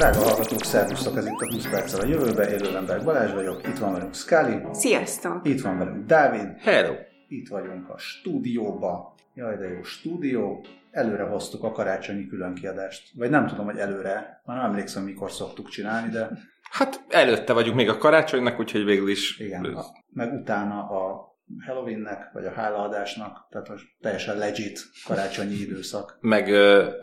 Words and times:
Drága 0.00 0.18
hallgatók, 0.18 0.64
szervusztok, 0.64 1.16
ez 1.16 1.26
itt 1.26 1.40
a 1.40 1.52
20 1.52 1.68
perccel 1.70 2.00
a 2.00 2.04
jövőbe, 2.04 2.50
élőlember 2.50 3.04
Balázs 3.04 3.32
vagyok, 3.32 3.66
itt 3.68 3.78
van 3.78 3.92
velünk 3.92 4.14
Scully, 4.14 4.56
Sziasztok! 4.72 5.40
itt 5.46 5.60
van 5.60 5.78
velünk 5.78 6.06
Dávid, 6.06 6.48
Hello! 6.58 6.94
itt 7.28 7.48
vagyunk 7.48 7.88
a 7.88 7.98
stúdióba, 7.98 9.14
jaj 9.34 9.56
de 9.56 9.68
jó 9.68 9.82
stúdió, 9.82 10.64
előre 10.90 11.22
hoztuk 11.22 11.64
a 11.64 11.72
karácsonyi 11.72 12.26
különkiadást, 12.26 13.10
vagy 13.14 13.30
nem 13.30 13.46
tudom, 13.46 13.64
hogy 13.64 13.76
előre, 13.76 14.42
már 14.44 14.56
nem 14.56 14.66
emlékszem, 14.66 15.02
mikor 15.02 15.30
szoktuk 15.30 15.68
csinálni, 15.68 16.10
de 16.10 16.30
Hát 16.70 17.04
előtte 17.08 17.52
vagyunk 17.52 17.76
még 17.76 17.88
a 17.88 17.98
karácsonynak, 17.98 18.60
úgyhogy 18.60 18.84
végül 18.84 19.08
is... 19.08 19.38
igen, 19.38 19.64
a, 19.64 19.84
meg 20.12 20.32
utána 20.32 20.88
a 20.88 21.29
Halloweennek, 21.66 22.30
vagy 22.32 22.44
a 22.44 22.52
hálaadásnak, 22.52 23.46
tehát 23.50 23.68
most 23.68 23.84
teljesen 24.00 24.38
legit 24.38 24.80
karácsonyi 25.06 25.54
időszak. 25.54 26.18
Meg 26.20 26.48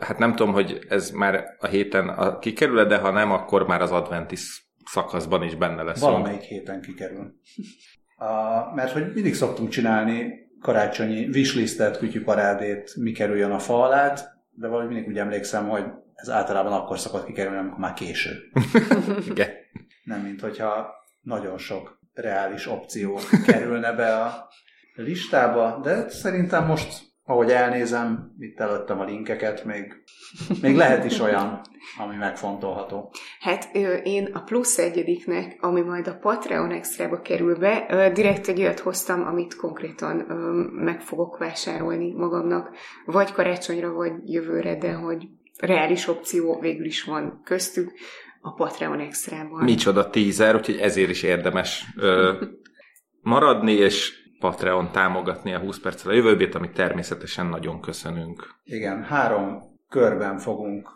hát 0.00 0.18
nem 0.18 0.34
tudom, 0.34 0.52
hogy 0.52 0.78
ez 0.88 1.10
már 1.10 1.44
a 1.58 1.66
héten 1.66 2.08
a, 2.08 2.38
kikerül 2.38 2.84
de 2.84 2.96
ha 2.96 3.10
nem, 3.10 3.32
akkor 3.32 3.66
már 3.66 3.82
az 3.82 3.90
adventis 3.90 4.70
szakaszban 4.84 5.42
is 5.42 5.54
benne 5.54 5.82
lesz. 5.82 6.00
Valamelyik 6.00 6.40
héten 6.40 6.80
kikerül. 6.80 7.34
A, 8.16 8.74
mert 8.74 8.92
hogy 8.92 9.12
mindig 9.14 9.34
szoktunk 9.34 9.68
csinálni 9.68 10.46
karácsonyi 10.60 11.26
wishlistet, 11.26 11.98
kütyüparádét, 11.98 12.96
mi 12.96 13.12
kerüljön 13.12 13.50
a 13.50 13.58
fa 13.58 13.82
alá, 13.82 14.14
de 14.50 14.66
valahogy 14.66 14.92
mindig 14.92 15.08
úgy 15.08 15.18
emlékszem, 15.18 15.68
hogy 15.68 15.84
ez 16.14 16.30
általában 16.30 16.72
akkor 16.72 16.98
szokott 16.98 17.24
kikerülni, 17.24 17.58
amikor 17.58 17.78
már 17.78 17.92
késő. 17.92 18.50
Igen. 19.30 19.48
Nem, 20.04 20.20
mint 20.20 20.40
hogyha 20.40 20.90
nagyon 21.20 21.58
sok 21.58 21.97
reális 22.20 22.66
opció 22.66 23.18
kerülne 23.46 23.92
be 23.92 24.16
a 24.16 24.48
listába, 24.94 25.80
de 25.82 26.08
szerintem 26.08 26.66
most, 26.66 27.06
ahogy 27.24 27.50
elnézem, 27.50 28.34
itt 28.38 28.60
előttem 28.60 29.00
a 29.00 29.04
linkeket, 29.04 29.64
még, 29.64 29.94
még 30.62 30.76
lehet 30.76 31.04
is 31.04 31.20
olyan, 31.20 31.60
ami 31.98 32.16
megfontolható. 32.16 33.12
Hát 33.40 33.68
én 34.02 34.24
a 34.32 34.42
plusz 34.42 34.78
egyediknek, 34.78 35.56
ami 35.60 35.80
majd 35.80 36.06
a 36.06 36.18
Patreon 36.20 36.70
extrába 36.70 37.20
kerül 37.20 37.58
be, 37.58 38.10
direkt 38.14 38.48
egy 38.48 38.60
olyat 38.60 38.80
hoztam, 38.80 39.26
amit 39.26 39.56
konkrétan 39.56 40.16
meg 40.72 41.00
fogok 41.00 41.38
vásárolni 41.38 42.12
magamnak, 42.12 42.70
vagy 43.04 43.32
karácsonyra, 43.32 43.92
vagy 43.92 44.12
jövőre, 44.24 44.76
de 44.76 44.92
hogy 44.92 45.28
reális 45.58 46.08
opció 46.08 46.58
végül 46.60 46.86
is 46.86 47.04
van 47.04 47.40
köztük 47.44 47.92
a 48.40 48.52
Patreon 48.52 49.00
extrában. 49.00 49.64
Micsoda 49.64 50.10
teaser, 50.10 50.54
úgyhogy 50.54 50.76
ezért 50.76 51.10
is 51.10 51.22
érdemes 51.22 51.84
ö, 51.96 52.32
maradni, 53.20 53.72
és 53.72 54.12
Patreon 54.38 54.92
támogatni 54.92 55.54
a 55.54 55.58
20 55.58 55.78
perccel 55.80 56.10
a 56.10 56.14
jövőbét, 56.14 56.54
amit 56.54 56.72
természetesen 56.72 57.46
nagyon 57.46 57.80
köszönünk. 57.80 58.54
Igen, 58.64 59.02
három 59.02 59.62
körben 59.88 60.38
fogunk 60.38 60.88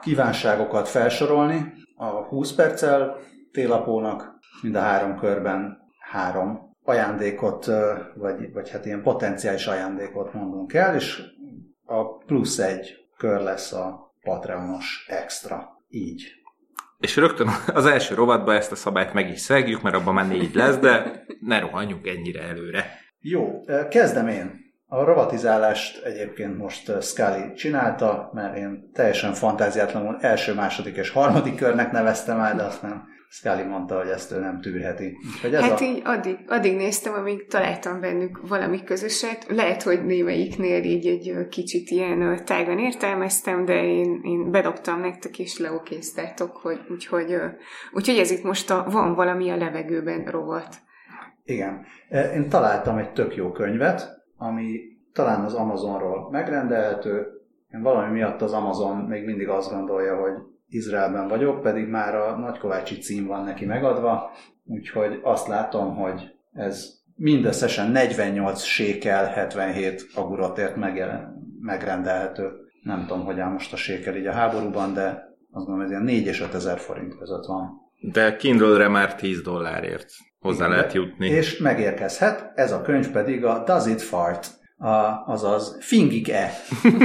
kívánságokat 0.00 0.88
felsorolni. 0.88 1.72
A 1.96 2.06
20 2.06 2.52
perccel 2.52 3.16
télapónak 3.52 4.38
mind 4.62 4.74
a 4.74 4.80
három 4.80 5.18
körben 5.18 5.78
három 6.10 6.76
ajándékot, 6.84 7.66
vagy, 8.14 8.52
vagy 8.52 8.70
hát 8.70 8.86
ilyen 8.86 9.02
potenciális 9.02 9.66
ajándékot 9.66 10.32
mondunk 10.32 10.72
el, 10.72 10.94
és 10.94 11.22
a 11.84 12.16
plusz 12.16 12.58
egy 12.58 13.06
kör 13.16 13.40
lesz 13.40 13.72
a 13.72 14.14
Patreonos 14.22 15.06
extra. 15.08 15.68
Így. 15.88 16.41
És 17.02 17.16
rögtön 17.16 17.48
az 17.66 17.86
első 17.86 18.14
rovatban 18.14 18.54
ezt 18.54 18.72
a 18.72 18.76
szabályt 18.76 19.12
meg 19.12 19.30
is 19.30 19.40
szegjük, 19.40 19.82
mert 19.82 19.96
abban 19.96 20.14
már 20.14 20.28
négy 20.28 20.54
lesz, 20.54 20.78
de 20.78 21.24
ne 21.40 21.60
rohanjunk 21.60 22.06
ennyire 22.06 22.42
előre. 22.42 22.84
Jó, 23.20 23.64
kezdem 23.90 24.28
én. 24.28 24.60
A 24.86 25.04
rovatizálást 25.04 26.04
egyébként 26.04 26.58
most 26.58 27.02
Scully 27.02 27.52
csinálta, 27.54 28.30
mert 28.32 28.56
én 28.56 28.90
teljesen 28.92 29.32
fantáziátlanul 29.32 30.16
első, 30.20 30.54
második 30.54 30.96
és 30.96 31.10
harmadik 31.10 31.56
körnek 31.56 31.92
neveztem 31.92 32.40
el, 32.40 32.56
de 32.56 32.62
aztán 32.62 33.04
Scully 33.34 33.62
mondta, 33.62 33.98
hogy 33.98 34.08
ezt 34.08 34.32
ő 34.32 34.38
nem 34.38 34.60
tűrheti. 34.60 35.16
Úgyhogy 35.34 35.54
ez 35.54 35.60
Hát 35.60 35.80
a... 35.80 35.84
így 35.84 36.02
addig, 36.04 36.38
addig 36.46 36.76
néztem, 36.76 37.14
amíg 37.14 37.46
találtam 37.46 38.00
bennük 38.00 38.48
valami 38.48 38.84
közöset. 38.84 39.46
Lehet, 39.48 39.82
hogy 39.82 40.04
némelyiknél 40.04 40.82
így 40.82 41.06
egy 41.06 41.48
kicsit 41.48 41.90
ilyen 41.90 42.44
tágan 42.44 42.78
értelmeztem, 42.78 43.64
de 43.64 43.84
én, 43.84 44.20
én 44.22 44.50
bedobtam 44.50 45.00
nektek, 45.00 45.38
és 45.38 45.58
leokéztátok, 45.58 46.56
hogy, 46.56 46.78
úgyhogy, 46.90 47.36
úgyhogy 47.92 48.16
ez 48.16 48.30
itt 48.30 48.42
most 48.42 48.70
a 48.70 48.86
van 48.90 49.14
valami 49.14 49.50
a 49.50 49.56
levegőben 49.56 50.24
rovat. 50.24 50.76
Igen. 51.44 51.84
E, 52.08 52.32
Én 52.34 52.48
találtam 52.48 52.98
egy 52.98 53.12
tök 53.12 53.36
jó 53.36 53.52
könyvet, 53.52 54.24
ami 54.36 54.80
talán 55.12 55.44
az 55.44 55.54
Amazonról 55.54 56.30
megrendelhető. 56.30 57.26
Én 57.74 57.82
valami 57.82 58.12
miatt 58.12 58.40
az 58.40 58.52
Amazon 58.52 58.96
még 58.96 59.24
mindig 59.24 59.48
azt 59.48 59.70
gondolja, 59.70 60.20
hogy 60.20 60.32
Izraelben 60.72 61.28
vagyok, 61.28 61.62
pedig 61.62 61.88
már 61.88 62.14
a 62.14 62.36
nagykovácsi 62.36 62.98
cím 62.98 63.26
van 63.26 63.44
neki 63.44 63.64
megadva, 63.64 64.30
úgyhogy 64.64 65.20
azt 65.22 65.48
látom, 65.48 65.96
hogy 65.96 66.22
ez 66.52 67.00
mindösszesen 67.16 67.90
48 67.90 68.62
sékel 68.62 69.26
77 69.26 70.06
agurotért 70.14 70.76
megjelen- 70.76 71.34
megrendelhető. 71.60 72.50
Nem 72.82 73.06
tudom, 73.06 73.24
hogy 73.24 73.40
áll 73.40 73.50
most 73.50 73.72
a 73.72 73.76
sékel 73.76 74.16
így 74.16 74.26
a 74.26 74.32
háborúban, 74.32 74.94
de 74.94 75.06
azt 75.50 75.66
gondolom, 75.66 75.80
ez 75.80 75.90
ilyen 75.90 76.02
4 76.02 76.26
és 76.26 76.40
5 76.40 76.54
ezer 76.54 76.78
forint 76.78 77.18
között 77.18 77.44
van. 77.46 77.80
De 78.00 78.36
Kindle-re 78.36 78.88
már 78.88 79.14
10 79.14 79.42
dollárért 79.42 80.10
hozzá 80.38 80.68
lehet 80.68 80.92
jutni. 80.92 81.28
És 81.28 81.58
megérkezhet, 81.58 82.52
ez 82.54 82.72
a 82.72 82.82
könyv 82.82 83.10
pedig 83.10 83.44
a 83.44 83.64
Does 83.64 83.86
It 83.86 84.02
Fart, 84.02 84.50
a, 84.76 85.22
azaz 85.26 85.76
Fingik-e, 85.80 86.50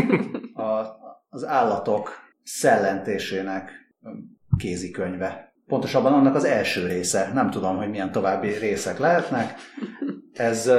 a, 0.53 0.85
az 1.29 1.45
állatok 1.45 2.09
szellentésének 2.47 3.71
kézikönyve. 4.57 5.53
Pontosabban 5.65 6.13
annak 6.13 6.35
az 6.35 6.43
első 6.43 6.87
része. 6.87 7.31
Nem 7.33 7.49
tudom, 7.49 7.77
hogy 7.77 7.89
milyen 7.89 8.11
további 8.11 8.47
részek 8.47 8.97
lehetnek. 8.99 9.53
Ez 10.33 10.71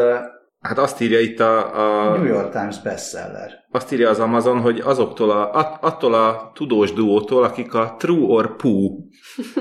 Hát 0.60 0.78
azt 0.78 1.00
írja 1.00 1.20
itt 1.20 1.40
a, 1.40 2.10
a 2.10 2.16
New 2.16 2.26
York 2.26 2.52
Times 2.52 2.80
bestseller. 2.82 3.50
azt 3.70 3.92
írja 3.92 4.08
az 4.08 4.18
Amazon, 4.18 4.60
hogy 4.60 4.80
azoktól 4.80 5.30
a, 5.30 5.52
at, 5.52 5.82
attól 5.82 6.14
a 6.14 6.50
tudós 6.54 6.92
duótól, 6.92 7.42
akik 7.44 7.74
a 7.74 7.94
True 7.98 8.26
or 8.26 8.56
Pooh 8.56 8.92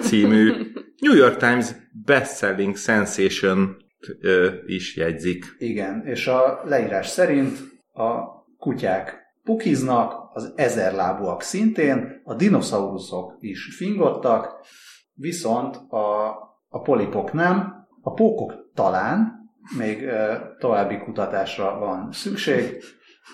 című 0.02 0.52
New 1.06 1.16
York 1.16 1.38
Times 1.38 1.72
bestselling 2.06 2.76
sensation 2.76 3.78
ö, 4.22 4.50
is 4.66 4.96
jegyzik. 4.96 5.46
Igen, 5.58 6.02
és 6.06 6.28
a 6.28 6.62
leírás 6.66 7.08
szerint 7.08 7.58
a 7.94 8.10
kutyák 8.58 9.27
pukiznak, 9.48 10.30
az 10.34 10.54
ezerlábúak 10.56 11.42
szintén, 11.42 12.22
a 12.24 12.34
dinoszauruszok 12.34 13.38
is 13.40 13.76
fingottak, 13.76 14.66
viszont 15.14 15.76
a, 15.76 16.28
a 16.70 16.82
polipok 16.82 17.34
nem, 17.34 17.88
a 18.02 18.14
pókok 18.14 18.72
talán, 18.74 19.36
még 19.78 20.04
ö, 20.04 20.34
további 20.60 20.98
kutatásra 20.98 21.78
van 21.80 22.12
szükség, 22.12 22.84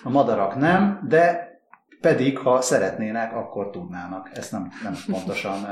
a 0.02 0.10
madarak 0.10 0.56
nem, 0.56 1.04
de 1.08 1.52
pedig, 2.00 2.38
ha 2.38 2.60
szeretnének, 2.60 3.32
akkor 3.32 3.70
tudnának. 3.70 4.30
Ezt 4.34 4.52
nem, 4.52 4.68
nem 4.82 4.94
pontosan 5.06 5.66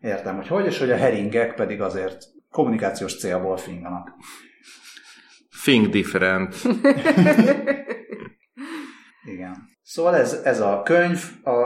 értem, 0.00 0.36
hogy 0.36 0.48
hogy, 0.48 0.66
és 0.66 0.78
hogy 0.78 0.90
a 0.90 0.96
heringek 0.96 1.54
pedig 1.54 1.80
azért 1.80 2.24
kommunikációs 2.50 3.18
célból 3.18 3.56
finganak. 3.56 4.12
Think 5.64 5.86
different. 5.86 6.54
Szóval 9.88 10.16
ez, 10.16 10.40
ez 10.44 10.60
a 10.60 10.82
könyv, 10.84 11.20
a 11.44 11.56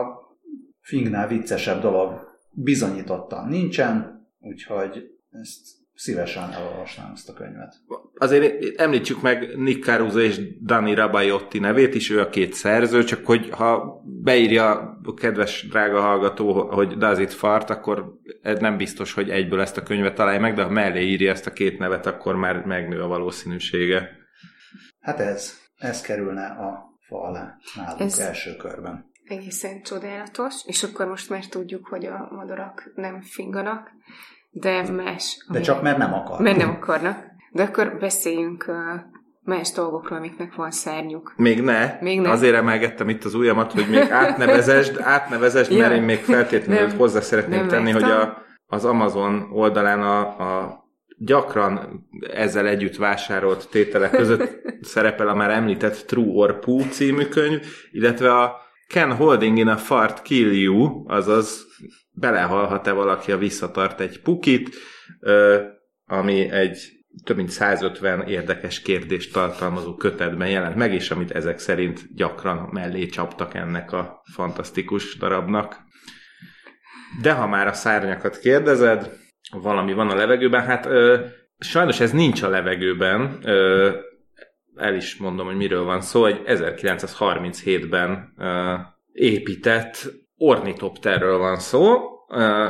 Fingnál 0.80 1.28
viccesebb 1.28 1.80
dolog 1.80 2.38
bizonyítottan 2.50 3.48
nincsen, 3.48 4.26
úgyhogy 4.40 5.10
ezt 5.30 5.60
szívesen 5.94 6.52
elolvasnám 6.52 7.10
ezt 7.14 7.28
a 7.28 7.32
könyvet. 7.32 7.74
Azért 8.14 8.80
említsük 8.80 9.22
meg 9.22 9.56
Nick 9.56 9.84
Caruso 9.84 10.20
és 10.20 10.58
Dani 10.64 10.94
Rabaiotti 10.94 11.58
nevét 11.58 11.94
is, 11.94 12.10
ő 12.10 12.20
a 12.20 12.28
két 12.28 12.52
szerző, 12.52 13.04
csak 13.04 13.26
hogy 13.26 13.50
ha 13.50 14.00
beírja 14.04 14.70
a 15.04 15.14
kedves 15.14 15.66
drága 15.68 16.00
hallgató, 16.00 16.70
hogy 16.70 16.96
Does 16.96 17.18
it 17.18 17.32
fart, 17.32 17.70
akkor 17.70 18.14
ez 18.42 18.58
nem 18.58 18.76
biztos, 18.76 19.12
hogy 19.12 19.30
egyből 19.30 19.60
ezt 19.60 19.76
a 19.76 19.82
könyvet 19.82 20.14
találja 20.14 20.40
meg, 20.40 20.54
de 20.54 20.62
ha 20.62 20.70
mellé 20.70 21.04
írja 21.04 21.30
ezt 21.30 21.46
a 21.46 21.52
két 21.52 21.78
nevet, 21.78 22.06
akkor 22.06 22.36
már 22.36 22.64
megnő 22.64 23.00
a 23.02 23.06
valószínűsége. 23.06 24.10
Hát 25.00 25.20
ez, 25.20 25.52
ez 25.78 26.00
kerülne 26.00 26.46
a 26.46 26.91
alá 27.20 27.56
nálunk 27.76 28.00
ez... 28.00 28.18
Első 28.18 28.56
körben. 28.56 29.10
Egészen 29.24 29.82
csodálatos, 29.82 30.54
és 30.66 30.82
akkor 30.82 31.06
most 31.06 31.30
már 31.30 31.46
tudjuk, 31.46 31.86
hogy 31.86 32.04
a 32.06 32.28
madarak 32.30 32.92
nem 32.94 33.20
finganak, 33.20 33.90
de 34.50 34.90
más. 34.90 35.46
De 35.50 35.60
csak 35.60 35.82
mert 35.82 35.98
nem 35.98 36.12
akar. 36.14 36.40
Mert 36.40 36.56
nem 36.56 36.70
akarnak. 36.70 37.24
De 37.52 37.62
akkor 37.62 37.96
beszéljünk 37.98 38.70
más 39.44 39.72
dolgokról, 39.72 40.18
amiknek 40.18 40.54
van 40.54 40.70
szárnyuk. 40.70 41.32
Még 41.36 41.62
ne. 41.62 41.96
Még 42.00 42.20
ne. 42.20 42.30
Azért 42.30 42.54
emelgettem 42.54 43.08
itt 43.08 43.24
az 43.24 43.34
ujjamat, 43.34 43.72
hogy 43.72 43.88
még 43.88 44.10
átnevezesd, 44.22 45.00
átnevezesd, 45.00 45.70
Ja. 45.72 45.78
mert 45.78 45.94
én 45.94 46.02
még 46.02 46.18
feltétlenül 46.18 46.86
Nem. 46.86 46.96
hozzá 46.96 47.20
szeretném 47.20 47.58
Nem 47.58 47.68
tenni, 47.68 47.90
hogy 47.90 48.02
vágtam. 48.02 48.28
a, 48.66 48.74
az 48.74 48.84
Amazon 48.84 49.48
oldalán 49.52 50.02
a, 50.02 50.20
a 50.20 50.81
gyakran 51.24 52.06
ezzel 52.32 52.66
együtt 52.66 52.96
vásárolt 52.96 53.68
tételek 53.70 54.10
között 54.10 54.60
szerepel 54.94 55.28
a 55.28 55.34
már 55.34 55.50
említett 55.50 56.04
True 56.06 56.32
or 56.32 56.58
Pooh 56.58 56.88
című 56.88 57.24
könyv, 57.24 57.66
illetve 57.90 58.38
a 58.38 58.60
Can 58.88 59.12
Holding 59.12 59.58
in 59.58 59.68
a 59.68 59.76
Fart 59.76 60.22
Kill 60.22 60.52
You, 60.52 61.04
azaz 61.06 61.66
belehalhat-e 62.10 62.92
valaki, 62.92 63.32
a 63.32 63.38
visszatart 63.38 64.00
egy 64.00 64.20
pukit, 64.20 64.76
ami 66.06 66.50
egy 66.50 66.78
több 67.24 67.36
mint 67.36 67.50
150 67.50 68.28
érdekes 68.28 68.80
kérdést 68.80 69.32
tartalmazó 69.32 69.94
kötetben 69.94 70.48
jelent 70.48 70.76
meg, 70.76 70.94
és 70.94 71.10
amit 71.10 71.30
ezek 71.30 71.58
szerint 71.58 72.14
gyakran 72.14 72.68
mellé 72.72 73.06
csaptak 73.06 73.54
ennek 73.54 73.92
a 73.92 74.22
fantasztikus 74.32 75.16
darabnak. 75.16 75.76
De 77.22 77.32
ha 77.32 77.46
már 77.46 77.66
a 77.66 77.72
szárnyakat 77.72 78.38
kérdezed, 78.38 79.10
valami 79.60 79.92
van 79.92 80.10
a 80.10 80.14
levegőben, 80.14 80.64
hát 80.64 80.86
ö, 80.86 81.20
sajnos 81.58 82.00
ez 82.00 82.12
nincs 82.12 82.42
a 82.42 82.48
levegőben, 82.48 83.38
ö, 83.42 83.90
el 84.76 84.94
is 84.94 85.16
mondom, 85.16 85.46
hogy 85.46 85.56
miről 85.56 85.84
van 85.84 86.00
szó, 86.00 86.26
egy 86.26 86.42
1937-ben 86.46 88.32
ö, 88.38 88.74
épített 89.12 90.12
ornitopterről 90.36 91.38
van 91.38 91.58
szó, 91.58 91.98
ö, 92.28 92.68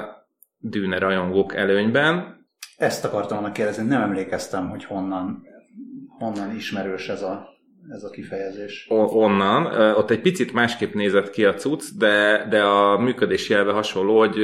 dűne 0.58 0.98
rajongók 0.98 1.54
előnyben, 1.54 2.40
ezt 2.82 3.04
akartam 3.04 3.38
volna 3.38 3.52
kérdezni, 3.52 3.86
nem 3.86 4.02
emlékeztem, 4.02 4.68
hogy 4.68 4.84
honnan, 4.84 5.42
honnan 6.18 6.54
ismerős 6.56 7.08
ez 7.08 7.22
a, 7.22 7.48
ez 7.88 8.02
a 8.02 8.10
kifejezés. 8.10 8.86
O- 8.88 9.12
onnan. 9.14 9.66
Ott 9.94 10.10
egy 10.10 10.20
picit 10.20 10.52
másképp 10.52 10.94
nézett 10.94 11.30
ki 11.30 11.44
a 11.44 11.54
cucc, 11.54 11.82
de, 11.98 12.46
de 12.50 12.62
a 12.62 12.98
működési 12.98 13.52
jelve 13.52 13.72
hasonló, 13.72 14.18
hogy 14.18 14.36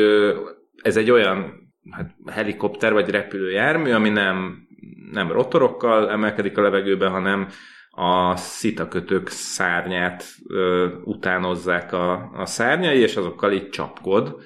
ez 0.83 0.97
egy 0.97 1.11
olyan 1.11 1.68
hát, 1.91 2.15
helikopter 2.27 2.93
vagy 2.93 3.11
repülőjármű, 3.11 3.93
ami 3.93 4.09
nem, 4.09 4.67
nem 5.13 5.33
rotorokkal 5.33 6.11
emelkedik 6.11 6.59
a 6.59 6.63
levegőbe, 6.63 7.07
hanem 7.07 7.49
a 7.91 8.37
szitakötők 8.37 9.29
szárnyát 9.29 10.25
ö, 10.49 10.89
utánozzák 11.05 11.93
a, 11.93 12.31
a 12.35 12.47
szárnyai, 12.47 12.99
és 12.99 13.17
azokkal 13.17 13.53
így 13.53 13.69
csapkod, 13.69 14.37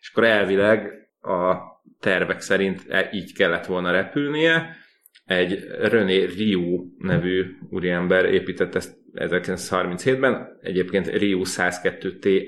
és 0.00 0.10
akkor 0.10 0.24
elvileg 0.24 0.90
a 1.20 1.56
tervek 2.00 2.40
szerint 2.40 2.84
e, 2.88 3.08
így 3.12 3.34
kellett 3.34 3.66
volna 3.66 3.90
repülnie. 3.90 4.76
Egy 5.24 5.64
René 5.80 6.24
Riu 6.24 6.84
nevű 6.98 7.44
úriember 7.70 8.24
épített 8.24 8.74
ezt 8.74 9.00
1937-ben, 9.14 10.58
egyébként 10.60 11.06
Riu 11.06 11.42
102T 11.44 12.46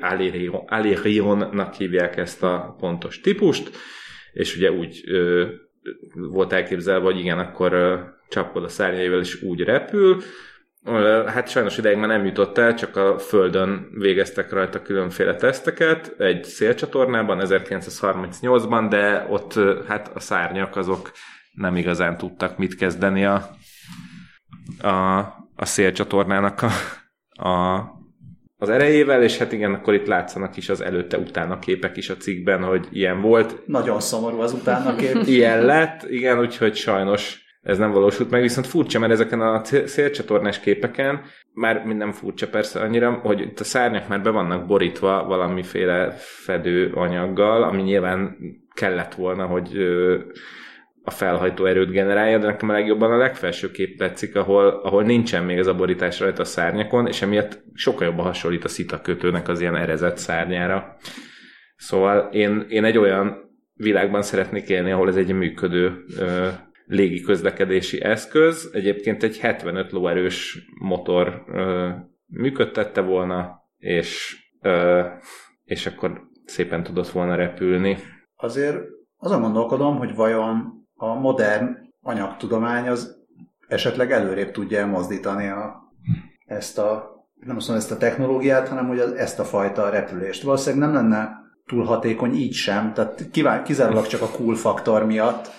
Alirion-nak 0.66 1.74
hívják 1.74 2.16
ezt 2.16 2.42
a 2.42 2.76
pontos 2.78 3.20
típust, 3.20 3.70
és 4.34 4.56
ugye 4.56 4.72
úgy 4.72 5.02
ö, 5.06 5.46
volt 6.14 6.52
elképzelve, 6.52 7.04
hogy 7.04 7.18
igen, 7.18 7.38
akkor 7.38 7.72
ö, 7.72 7.98
csapkod 8.28 8.64
a 8.64 8.68
szárnyaival, 8.68 9.20
és 9.20 9.42
úgy 9.42 9.60
repül, 9.60 10.22
Hát 11.26 11.48
sajnos 11.48 11.78
ideig 11.78 11.96
már 11.96 12.08
nem 12.08 12.24
jutott 12.24 12.58
el, 12.58 12.74
csak 12.74 12.96
a 12.96 13.18
Földön 13.18 13.88
végeztek 13.98 14.52
rajta 14.52 14.82
különféle 14.82 15.34
teszteket, 15.34 16.14
egy 16.20 16.44
szélcsatornában 16.44 17.40
1938-ban, 17.42 18.86
de 18.90 19.26
ott 19.28 19.54
hát 19.86 20.10
a 20.14 20.20
szárnyak 20.20 20.76
azok 20.76 21.12
nem 21.52 21.76
igazán 21.76 22.16
tudtak 22.16 22.58
mit 22.58 22.74
kezdeni 22.74 23.24
a, 23.24 23.50
a, 24.80 25.18
a 25.56 25.64
szélcsatornának 25.64 26.62
a, 26.62 26.70
a, 27.48 27.84
az 28.56 28.68
erejével, 28.68 29.22
és 29.22 29.38
hát 29.38 29.52
igen, 29.52 29.74
akkor 29.74 29.94
itt 29.94 30.06
látszanak 30.06 30.56
is 30.56 30.68
az 30.68 30.80
előtte-utána 30.80 31.58
képek 31.58 31.96
is 31.96 32.10
a 32.10 32.16
cikkben, 32.16 32.62
hogy 32.62 32.86
ilyen 32.92 33.20
volt. 33.20 33.66
Nagyon 33.66 34.00
szomorú 34.00 34.40
az 34.40 34.52
utána 34.52 34.94
kép. 34.94 35.16
ilyen 35.26 35.64
lett, 35.64 36.10
igen, 36.10 36.38
úgyhogy 36.38 36.74
sajnos 36.74 37.44
ez 37.64 37.78
nem 37.78 37.90
valósult 37.90 38.30
meg, 38.30 38.42
viszont 38.42 38.66
furcsa, 38.66 38.98
mert 38.98 39.12
ezeken 39.12 39.40
a 39.40 39.62
szélcsatornás 39.84 40.60
képeken 40.60 41.20
már 41.52 41.84
minden 41.84 42.12
furcsa 42.12 42.48
persze 42.48 42.80
annyira, 42.80 43.12
hogy 43.12 43.40
itt 43.40 43.60
a 43.60 43.64
szárnyak 43.64 44.08
már 44.08 44.22
be 44.22 44.30
vannak 44.30 44.66
borítva 44.66 45.24
valamiféle 45.24 46.10
fedő 46.18 46.92
anyaggal, 46.94 47.62
ami 47.62 47.82
nyilván 47.82 48.36
kellett 48.74 49.14
volna, 49.14 49.46
hogy 49.46 49.78
a 51.04 51.10
felhajtó 51.10 51.64
erőt 51.64 51.90
generálja, 51.90 52.38
de 52.38 52.46
nekem 52.46 52.68
a 52.68 52.72
legjobban 52.72 53.12
a 53.12 53.16
legfelső 53.16 53.70
kép 53.70 53.98
tetszik, 53.98 54.36
ahol, 54.36 54.66
ahol 54.66 55.02
nincsen 55.02 55.44
még 55.44 55.58
ez 55.58 55.66
a 55.66 55.74
borítás 55.74 56.20
rajta 56.20 56.42
a 56.42 56.44
szárnyakon, 56.44 57.06
és 57.06 57.22
emiatt 57.22 57.62
sokkal 57.74 58.06
jobban 58.06 58.24
hasonlít 58.24 58.64
a 58.64 58.68
szita 58.68 59.00
kötőnek 59.00 59.48
az 59.48 59.60
ilyen 59.60 59.76
erezett 59.76 60.16
szárnyára. 60.16 60.96
Szóval 61.76 62.28
én, 62.32 62.66
én 62.68 62.84
egy 62.84 62.98
olyan 62.98 63.36
világban 63.74 64.22
szeretnék 64.22 64.68
élni, 64.68 64.90
ahol 64.90 65.08
ez 65.08 65.16
egy 65.16 65.32
működő 65.32 66.04
légi 66.86 67.20
közlekedési 67.20 68.02
eszköz. 68.02 68.70
Egyébként 68.72 69.22
egy 69.22 69.38
75 69.38 69.92
lóerős 69.92 70.58
motor 70.80 71.44
ö, 71.52 71.88
működtette 72.26 73.00
volna, 73.00 73.62
és, 73.78 74.36
ö, 74.62 75.02
és 75.64 75.86
akkor 75.86 76.20
szépen 76.44 76.82
tudott 76.82 77.08
volna 77.08 77.34
repülni. 77.34 77.96
Azért 78.36 78.76
azon 79.16 79.40
gondolkodom, 79.40 79.98
hogy 79.98 80.14
vajon 80.14 80.83
a 81.10 81.14
modern 81.14 81.76
anyagtudomány 82.02 82.88
az 82.88 83.16
esetleg 83.68 84.12
előrébb 84.12 84.50
tudja 84.50 84.78
elmozdítani 84.78 85.48
a, 85.48 85.82
ezt 86.46 86.78
a 86.78 87.12
nem 87.40 87.56
azt 87.56 87.68
mondom 87.68 87.86
ezt 87.86 87.94
a 87.94 88.06
technológiát, 88.06 88.68
hanem 88.68 88.86
hogy 88.86 88.98
ezt 89.16 89.38
a 89.38 89.44
fajta 89.44 89.88
repülést. 89.88 90.42
Valószínűleg 90.42 90.88
nem 90.88 91.02
lenne 91.02 91.42
túl 91.66 91.84
hatékony 91.84 92.34
így 92.34 92.52
sem, 92.52 92.92
tehát 92.92 93.28
kizárólag 93.64 94.06
csak 94.06 94.22
a 94.22 94.28
cool 94.28 94.54
faktor 94.54 95.06
miatt, 95.06 95.50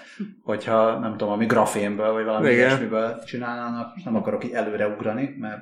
hogyha 0.43 0.99
nem 0.99 1.11
tudom, 1.11 1.33
ami 1.33 1.45
grafénből, 1.45 2.11
vagy 2.11 2.25
valami 2.25 2.45
Igen. 2.45 2.57
ilyesmiből 2.57 3.23
csinálnának, 3.25 4.03
nem 4.03 4.15
akarok 4.15 4.45
így 4.45 4.51
előreugrani, 4.51 5.35
mert 5.39 5.59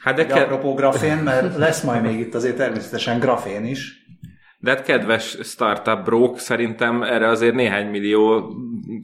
Hát 0.00 0.14
de 0.14 0.26
ke- 0.26 0.42
apropó 0.42 0.74
grafén, 0.74 1.16
mert 1.16 1.56
lesz 1.56 1.82
majd 1.82 2.02
még 2.02 2.18
itt 2.18 2.34
azért 2.34 2.56
természetesen 2.56 3.18
grafén 3.18 3.64
is. 3.64 4.06
De 4.58 4.70
hát 4.70 4.82
kedves 4.82 5.38
startup 5.42 6.04
brók, 6.04 6.38
szerintem 6.38 7.02
erre 7.02 7.28
azért 7.28 7.54
néhány 7.54 7.86
millió 7.86 8.52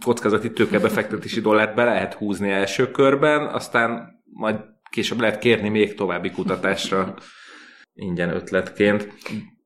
kockázati 0.04 0.52
tőkebefektetési 0.52 1.40
dollárt 1.40 1.74
be 1.74 1.84
lehet 1.84 2.14
húzni 2.14 2.50
első 2.50 2.90
körben, 2.90 3.46
aztán 3.46 4.20
majd 4.32 4.56
később 4.90 5.20
lehet 5.20 5.38
kérni 5.38 5.68
még 5.68 5.94
további 5.94 6.30
kutatásra 6.30 7.14
ingyen 7.94 8.30
ötletként. 8.30 9.08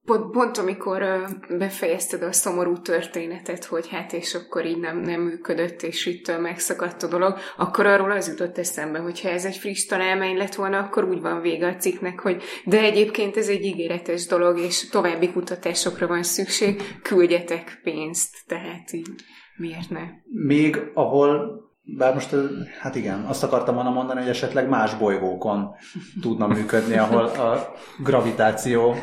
Pont, 0.05 0.31
pont 0.31 0.59
amikor 0.59 1.05
befejezted 1.49 2.23
a 2.23 2.33
szomorú 2.33 2.81
történetet, 2.81 3.65
hogy 3.65 3.89
hát 3.89 4.13
és 4.13 4.35
akkor 4.35 4.67
így 4.67 4.79
nem, 4.79 4.99
nem 4.99 5.21
működött, 5.21 5.83
és 5.83 6.07
itt 6.07 6.41
megszakadt 6.41 7.03
a 7.03 7.07
dolog, 7.07 7.39
akkor 7.57 7.87
arról 7.87 8.11
az 8.11 8.29
jutott 8.29 8.59
eszembe, 8.59 8.99
hogy 8.99 9.21
ha 9.21 9.29
ez 9.29 9.45
egy 9.45 9.57
friss 9.57 9.85
találmány 9.85 10.37
lett 10.37 10.55
volna, 10.55 10.79
akkor 10.79 11.05
úgy 11.05 11.21
van 11.21 11.41
vége 11.41 11.67
a 11.67 11.77
cikknek, 11.77 12.21
hogy 12.21 12.43
de 12.65 12.81
egyébként 12.81 13.37
ez 13.37 13.49
egy 13.49 13.65
ígéretes 13.65 14.27
dolog, 14.27 14.59
és 14.59 14.89
további 14.89 15.33
kutatásokra 15.33 16.07
van 16.07 16.23
szükség, 16.23 16.83
küldjetek 17.03 17.81
pénzt, 17.83 18.37
tehát 18.47 18.93
így 18.93 19.09
miért 19.57 19.91
ne? 19.91 20.01
Még 20.25 20.91
ahol 20.95 21.63
bár 21.83 22.15
most, 22.15 22.35
hát 22.81 22.95
igen, 22.95 23.25
azt 23.25 23.43
akartam 23.43 23.75
volna 23.75 23.91
mondani, 23.91 24.21
hogy 24.21 24.29
esetleg 24.29 24.69
más 24.69 24.95
bolygókon 24.95 25.75
tudna 26.21 26.47
működni, 26.47 26.97
ahol 26.97 27.25
a 27.25 27.75
gravitáció 28.03 28.95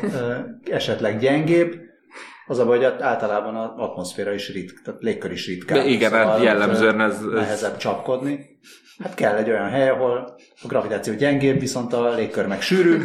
esetleg 0.64 1.18
gyengébb, 1.18 1.80
az 2.46 2.58
a 2.58 2.64
baj, 2.64 2.76
hogy 2.76 3.02
általában 3.02 3.56
az 3.56 3.70
atmoszféra 3.76 4.32
is 4.32 4.52
ritk, 4.52 4.82
tehát 4.84 5.02
légkör 5.02 5.30
is 5.30 5.46
ritkább. 5.46 5.78
De 5.78 5.84
igen, 5.84 6.10
szóval 6.10 6.26
hát 6.26 6.42
jellemzően 6.42 7.00
ez, 7.00 7.14
ez... 7.14 7.22
Nehezebb 7.22 7.76
csapkodni. 7.76 8.58
Hát 8.98 9.14
kell 9.14 9.36
egy 9.36 9.48
olyan 9.50 9.68
hely, 9.68 9.88
ahol 9.88 10.34
a 10.62 10.66
gravitáció 10.66 11.14
gyengébb, 11.14 11.60
viszont 11.60 11.92
a 11.92 12.14
légkör 12.14 12.46
meg 12.46 12.62
sűrűbb. 12.62 13.02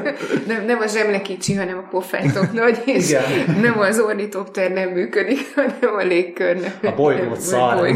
nem, 0.46 0.64
nem 0.64 0.78
a 0.80 0.86
zsemle 0.86 1.20
kicsi, 1.20 1.54
hanem 1.54 1.78
a 1.78 1.88
pofátok 1.90 2.52
nagy, 2.52 2.82
és 2.84 3.08
Igen. 3.08 3.60
nem 3.60 3.78
az 3.78 4.00
ornitopter 4.00 4.70
nem 4.70 4.88
működik, 4.88 5.38
hanem 5.54 5.94
a 5.94 6.02
légkör 6.02 6.60
nem. 6.60 6.92
A 6.92 6.94
bolygót 6.94 7.40
szar. 7.40 7.88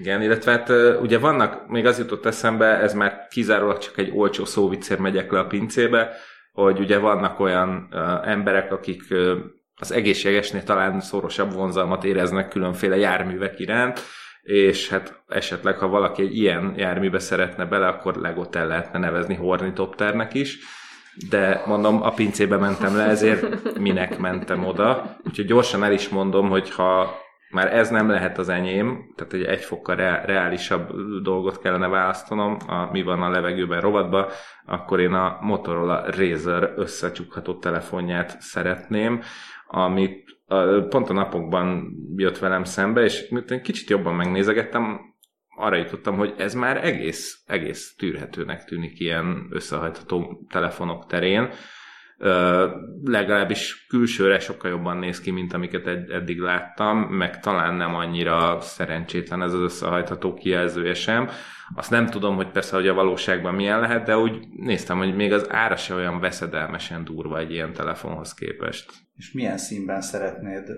Igen, 0.00 0.22
illetve 0.22 0.52
hát 0.52 0.68
ugye 1.00 1.18
vannak, 1.18 1.68
még 1.68 1.86
az 1.86 1.98
jutott 1.98 2.26
eszembe, 2.26 2.66
ez 2.66 2.94
már 2.94 3.26
kizárólag 3.30 3.78
csak 3.78 3.98
egy 3.98 4.10
olcsó 4.14 4.44
szóvicér 4.44 4.98
megyek 4.98 5.30
le 5.30 5.38
a 5.38 5.46
pincébe, 5.46 6.10
hogy 6.52 6.78
ugye 6.78 6.98
vannak 6.98 7.40
olyan 7.40 7.88
uh, 7.92 8.28
emberek, 8.28 8.72
akik 8.72 9.02
uh, 9.10 9.32
az 9.76 9.92
egészségesnél 9.92 10.62
talán 10.62 11.00
szorosabb 11.00 11.52
vonzalmat 11.52 12.04
éreznek 12.04 12.48
különféle 12.48 12.96
járművek 12.96 13.58
iránt, 13.58 14.00
és 14.50 14.88
hát 14.88 15.22
esetleg, 15.28 15.78
ha 15.78 15.88
valaki 15.88 16.22
egy 16.22 16.36
ilyen 16.36 16.74
járműbe 16.76 17.18
szeretne 17.18 17.64
bele, 17.64 17.86
akkor 17.86 18.14
legot 18.16 18.56
el 18.56 18.66
lehetne 18.66 18.98
nevezni 18.98 19.34
hornitopternek 19.34 20.34
is, 20.34 20.58
de 21.28 21.62
mondom, 21.66 22.02
a 22.02 22.10
pincébe 22.10 22.56
mentem 22.56 22.96
le, 22.96 23.02
ezért 23.02 23.78
minek 23.78 24.18
mentem 24.18 24.64
oda. 24.64 25.16
Úgyhogy 25.26 25.46
gyorsan 25.46 25.84
el 25.84 25.92
is 25.92 26.08
mondom, 26.08 26.48
hogy 26.48 26.70
ha 26.70 27.18
már 27.50 27.74
ez 27.74 27.90
nem 27.90 28.10
lehet 28.10 28.38
az 28.38 28.48
enyém, 28.48 29.12
tehát 29.16 29.32
egy 29.32 29.44
egy 29.44 29.64
fokkal 29.64 29.96
reálisabb 30.24 30.92
dolgot 31.22 31.60
kellene 31.60 31.88
választanom, 31.88 32.56
a, 32.66 32.88
mi 32.92 33.02
van 33.02 33.22
a 33.22 33.30
levegőben 33.30 33.80
rovatba, 33.80 34.28
akkor 34.66 35.00
én 35.00 35.12
a 35.12 35.38
Motorola 35.40 36.04
Razer 36.16 36.72
összecsukható 36.76 37.54
telefonját 37.58 38.40
szeretném, 38.40 39.22
amit 39.66 40.29
pont 40.88 41.10
a 41.10 41.12
napokban 41.12 41.92
jött 42.16 42.38
velem 42.38 42.64
szembe, 42.64 43.02
és 43.02 43.28
egy 43.46 43.60
kicsit 43.60 43.88
jobban 43.88 44.14
megnézegettem, 44.14 45.10
arra 45.60 45.76
jutottam, 45.76 46.16
hogy 46.16 46.34
ez 46.36 46.54
már 46.54 46.84
egész, 46.84 47.42
egész 47.46 47.94
tűrhetőnek 47.96 48.64
tűnik 48.64 49.00
ilyen 49.00 49.46
összehajtható 49.50 50.46
telefonok 50.50 51.06
terén. 51.06 51.50
Legalábbis 53.04 53.86
külsőre 53.88 54.38
sokkal 54.38 54.70
jobban 54.70 54.96
néz 54.96 55.20
ki, 55.20 55.30
mint 55.30 55.52
amiket 55.52 55.86
ed- 55.86 56.10
eddig 56.10 56.38
láttam, 56.38 56.98
meg 56.98 57.40
talán 57.40 57.74
nem 57.74 57.94
annyira 57.94 58.60
szerencsétlen 58.60 59.42
ez 59.42 59.52
az 59.52 59.60
összehajtható 59.60 60.34
kijelzője 60.34 60.94
sem. 60.94 61.28
Azt 61.74 61.90
nem 61.90 62.06
tudom, 62.06 62.36
hogy 62.36 62.50
persze, 62.50 62.76
hogy 62.76 62.88
a 62.88 62.94
valóságban 62.94 63.54
milyen 63.54 63.80
lehet, 63.80 64.04
de 64.04 64.18
úgy 64.18 64.48
néztem, 64.56 64.98
hogy 64.98 65.14
még 65.14 65.32
az 65.32 65.52
ára 65.52 65.76
se 65.76 65.94
olyan 65.94 66.20
veszedelmesen 66.20 67.04
durva 67.04 67.38
egy 67.38 67.52
ilyen 67.52 67.72
telefonhoz 67.72 68.34
képest. 68.34 68.92
És 69.20 69.32
milyen 69.32 69.58
színben 69.58 70.00
szeretnéd? 70.00 70.70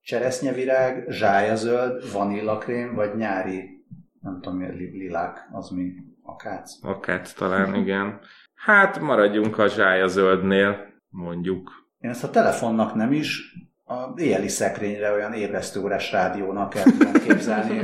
Cseresznyevirág, 0.00 1.04
zsájazöld, 1.08 2.12
vanillakrém, 2.12 2.94
vagy 2.94 3.16
nyári, 3.16 3.84
nem 4.20 4.40
tudom, 4.40 4.62
lilák, 4.62 5.48
az 5.52 5.68
mi? 5.68 5.92
Akác? 6.22 6.72
Akác 6.82 7.32
talán, 7.32 7.74
igen. 7.74 8.20
Hát 8.54 9.00
maradjunk 9.00 9.58
a 9.58 9.68
zsájazöldnél, 9.68 10.86
mondjuk. 11.08 11.70
Én 11.98 12.10
ezt 12.10 12.24
a 12.24 12.30
telefonnak 12.30 12.94
nem 12.94 13.12
is, 13.12 13.54
a 13.84 14.20
éjjeli 14.20 14.48
szekrényre 14.48 15.12
olyan 15.12 15.32
ébresztőórás 15.32 16.12
rádiónak 16.12 16.74
el 16.74 16.82
tudom 16.82 17.12
képzelni. 17.12 17.80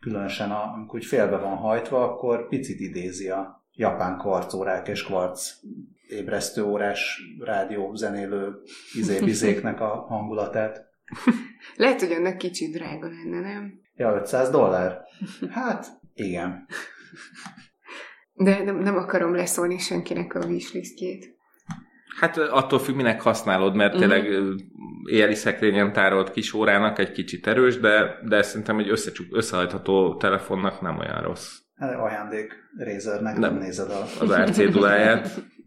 Különösen, 0.00 0.50
amikor 0.50 0.98
úgy 0.98 1.04
félbe 1.04 1.36
van 1.36 1.56
hajtva, 1.56 2.04
akkor 2.04 2.48
picit 2.48 2.80
idézi 2.80 3.28
a 3.28 3.66
japán 3.72 4.18
kvarcórák 4.18 4.88
és 4.88 5.04
kvarc 5.04 5.52
ébresztőórás 6.08 7.20
rádió 7.38 7.94
zenélő 7.94 8.52
izébizéknek 8.94 9.80
a 9.80 10.06
hangulatát. 10.08 10.86
Lehet, 11.76 12.00
hogy 12.00 12.12
annak 12.12 12.38
kicsit 12.38 12.72
drága 12.72 13.08
lenne, 13.08 13.40
nem? 13.40 13.80
Ja, 13.94 14.14
500 14.14 14.50
dollár? 14.50 15.00
Hát, 15.50 15.86
igen. 16.14 16.66
De 18.32 18.62
nem, 18.62 18.78
nem 18.78 18.96
akarom 18.96 19.34
leszólni 19.34 19.78
senkinek 19.78 20.34
a 20.34 20.46
wishlistjét. 20.46 21.36
Hát 22.20 22.36
attól 22.36 22.78
függ, 22.78 22.94
minek 22.94 23.20
használod, 23.20 23.74
mert 23.74 23.94
uh-huh. 23.94 24.08
tényleg 24.08 24.52
éjjeli 25.04 25.34
szekrényen 25.34 25.92
tárolt 25.92 26.30
kis 26.30 26.52
órának 26.52 26.98
egy 26.98 27.12
kicsit 27.12 27.46
erős, 27.46 27.78
de, 27.78 28.18
de 28.28 28.42
szerintem 28.42 28.78
egy 28.78 28.88
összecsuk, 28.88 29.36
összehajtható 29.36 30.16
telefonnak 30.16 30.80
nem 30.80 30.98
olyan 30.98 31.22
rossz. 31.22 31.56
Hát 31.76 31.94
ajándék 31.94 32.52
Razernek 32.78 33.36
nem, 33.36 33.52
nem 33.52 33.62
nézed 33.62 33.90
a... 33.90 34.02
az 34.20 34.32
árcéduláját. 34.32 35.30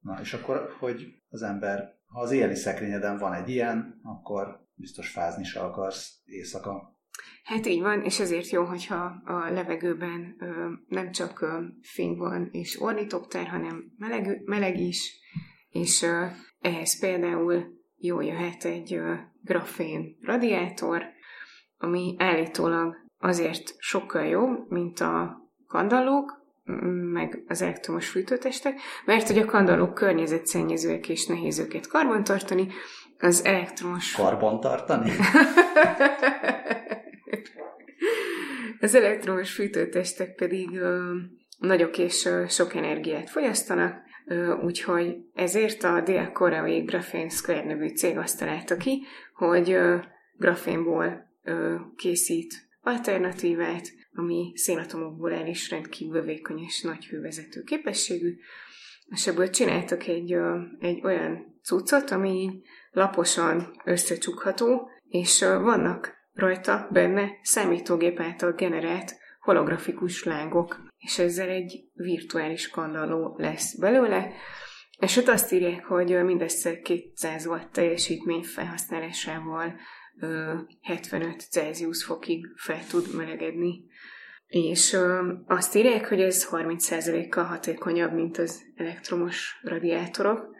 Na, 0.00 0.20
és 0.20 0.32
akkor, 0.32 0.76
hogy 0.78 1.06
az 1.28 1.42
ember, 1.42 1.98
ha 2.06 2.20
az 2.20 2.30
éjjeli 2.30 2.54
szekrényeden 2.54 3.18
van 3.18 3.32
egy 3.32 3.48
ilyen, 3.48 4.00
akkor 4.02 4.66
biztos 4.74 5.10
fázni 5.10 5.44
se 5.44 5.60
akarsz 5.60 6.20
éjszaka. 6.24 6.98
Hát 7.44 7.66
így 7.66 7.80
van, 7.80 8.02
és 8.02 8.20
ezért 8.20 8.50
jó, 8.50 8.64
hogyha 8.64 9.22
a 9.24 9.50
levegőben 9.50 10.36
ö, 10.38 10.68
nem 10.88 11.10
csak 11.10 11.40
ö, 11.40 11.58
fény 11.82 12.16
van 12.16 12.48
és 12.52 12.80
ornitopter, 12.80 13.46
hanem 13.48 13.92
meleg, 13.96 14.42
meleg 14.44 14.78
is, 14.78 15.20
és 15.68 16.02
ö, 16.02 16.26
ehhez 16.60 17.00
például 17.00 17.64
jó 17.96 18.20
jöhet 18.20 18.64
egy 18.64 18.94
ö, 18.94 19.14
grafén 19.42 20.16
radiátor, 20.22 21.02
ami 21.76 22.14
állítólag 22.18 22.96
azért 23.18 23.74
sokkal 23.78 24.24
jobb, 24.24 24.70
mint 24.70 25.00
a 25.00 25.38
kandallók, 25.66 26.39
meg 27.12 27.42
az 27.48 27.62
elektromos 27.62 28.08
fűtőtestek, 28.08 28.80
mert 29.04 29.26
hogy 29.26 29.38
a 29.38 29.44
kandallók 29.44 29.94
környezetszennyezőek 29.94 31.08
és 31.08 31.26
nehéz 31.26 31.58
őket 31.58 31.86
karbantartani, 31.86 32.68
az 33.18 33.44
elektromos... 33.44 34.12
Karbantartani? 34.22 35.10
az 38.80 38.94
elektromos 38.94 39.52
fűtőtestek 39.52 40.34
pedig 40.34 40.76
ö, 40.76 41.14
nagyok 41.58 41.98
és 41.98 42.24
ö, 42.24 42.44
sok 42.48 42.74
energiát 42.74 43.30
fogyasztanak, 43.30 43.94
ö, 44.26 44.54
úgyhogy 44.54 45.16
ezért 45.34 45.84
a 45.84 46.00
dél-koreai 46.00 46.80
Graphene 46.80 47.28
Square 47.28 47.64
nevű 47.64 47.88
cég 47.88 48.18
azt 48.18 48.38
találta 48.38 48.76
ki, 48.76 49.02
hogy 49.34 49.70
ö, 49.70 49.96
grafénból 50.36 51.28
ö, 51.44 51.74
készít 51.96 52.68
alternatívát, 52.82 53.86
ami 54.20 54.52
szénatomokból 54.54 55.32
el 55.32 55.46
is 55.46 55.70
rendkívül 55.70 56.22
vékony 56.22 56.58
és 56.58 56.82
nagy 56.82 57.06
hővezető 57.06 57.62
képességű, 57.62 58.36
és 59.06 59.26
ebből 59.26 59.50
csináltak 59.50 60.06
egy, 60.06 60.36
egy 60.78 61.00
olyan 61.04 61.60
cuccot, 61.62 62.10
ami 62.10 62.62
laposan 62.90 63.80
összecsukható, 63.84 64.90
és 65.08 65.40
vannak 65.40 66.14
rajta 66.34 66.88
benne 66.90 67.30
számítógép 67.42 68.20
által 68.20 68.52
generált 68.52 69.14
holografikus 69.40 70.24
lángok, 70.24 70.80
és 70.98 71.18
ezzel 71.18 71.48
egy 71.48 71.84
virtuális 71.94 72.68
kandalló 72.68 73.34
lesz 73.38 73.74
belőle, 73.74 74.32
és 74.98 75.16
ott 75.16 75.28
azt 75.28 75.52
írják, 75.52 75.84
hogy 75.84 76.24
mindössze 76.24 76.80
200 76.80 77.46
watt 77.46 77.72
teljesítmény 77.72 78.42
felhasználásával 78.42 79.74
75 80.80 81.40
Celsius 81.50 82.04
fokig 82.04 82.46
fel 82.56 82.86
tud 82.90 83.14
melegedni. 83.14 83.84
És 84.46 84.96
azt 85.46 85.74
írják, 85.74 86.08
hogy 86.08 86.20
ez 86.20 86.48
30%-kal 86.50 87.44
hatékonyabb, 87.44 88.12
mint 88.12 88.38
az 88.38 88.62
elektromos 88.76 89.60
radiátorok, 89.62 90.58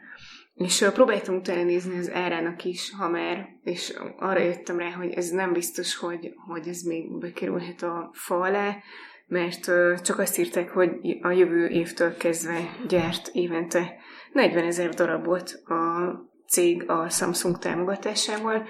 és 0.54 0.86
próbáltam 0.94 1.36
utána 1.36 1.62
nézni 1.62 1.98
az 1.98 2.10
árának 2.10 2.64
is, 2.64 2.92
ha 2.98 3.08
már, 3.08 3.48
és 3.62 3.94
arra 4.16 4.40
jöttem 4.40 4.78
rá, 4.78 4.90
hogy 4.90 5.12
ez 5.12 5.30
nem 5.30 5.52
biztos, 5.52 5.96
hogy, 5.96 6.32
hogy 6.46 6.68
ez 6.68 6.82
még 6.82 7.18
bekerülhet 7.18 7.82
a 7.82 8.10
fa 8.12 8.40
alá, 8.40 8.76
mert 9.26 9.70
csak 10.02 10.18
azt 10.18 10.38
írták, 10.38 10.70
hogy 10.70 10.90
a 11.22 11.30
jövő 11.30 11.68
évtől 11.68 12.16
kezdve 12.16 12.76
gyárt 12.88 13.30
évente 13.32 13.94
40 14.32 14.64
ezer 14.64 14.88
darabot 14.88 15.62
a 15.64 16.12
cég 16.46 16.90
a 16.90 17.08
Samsung 17.08 17.58
támogatásával, 17.58 18.66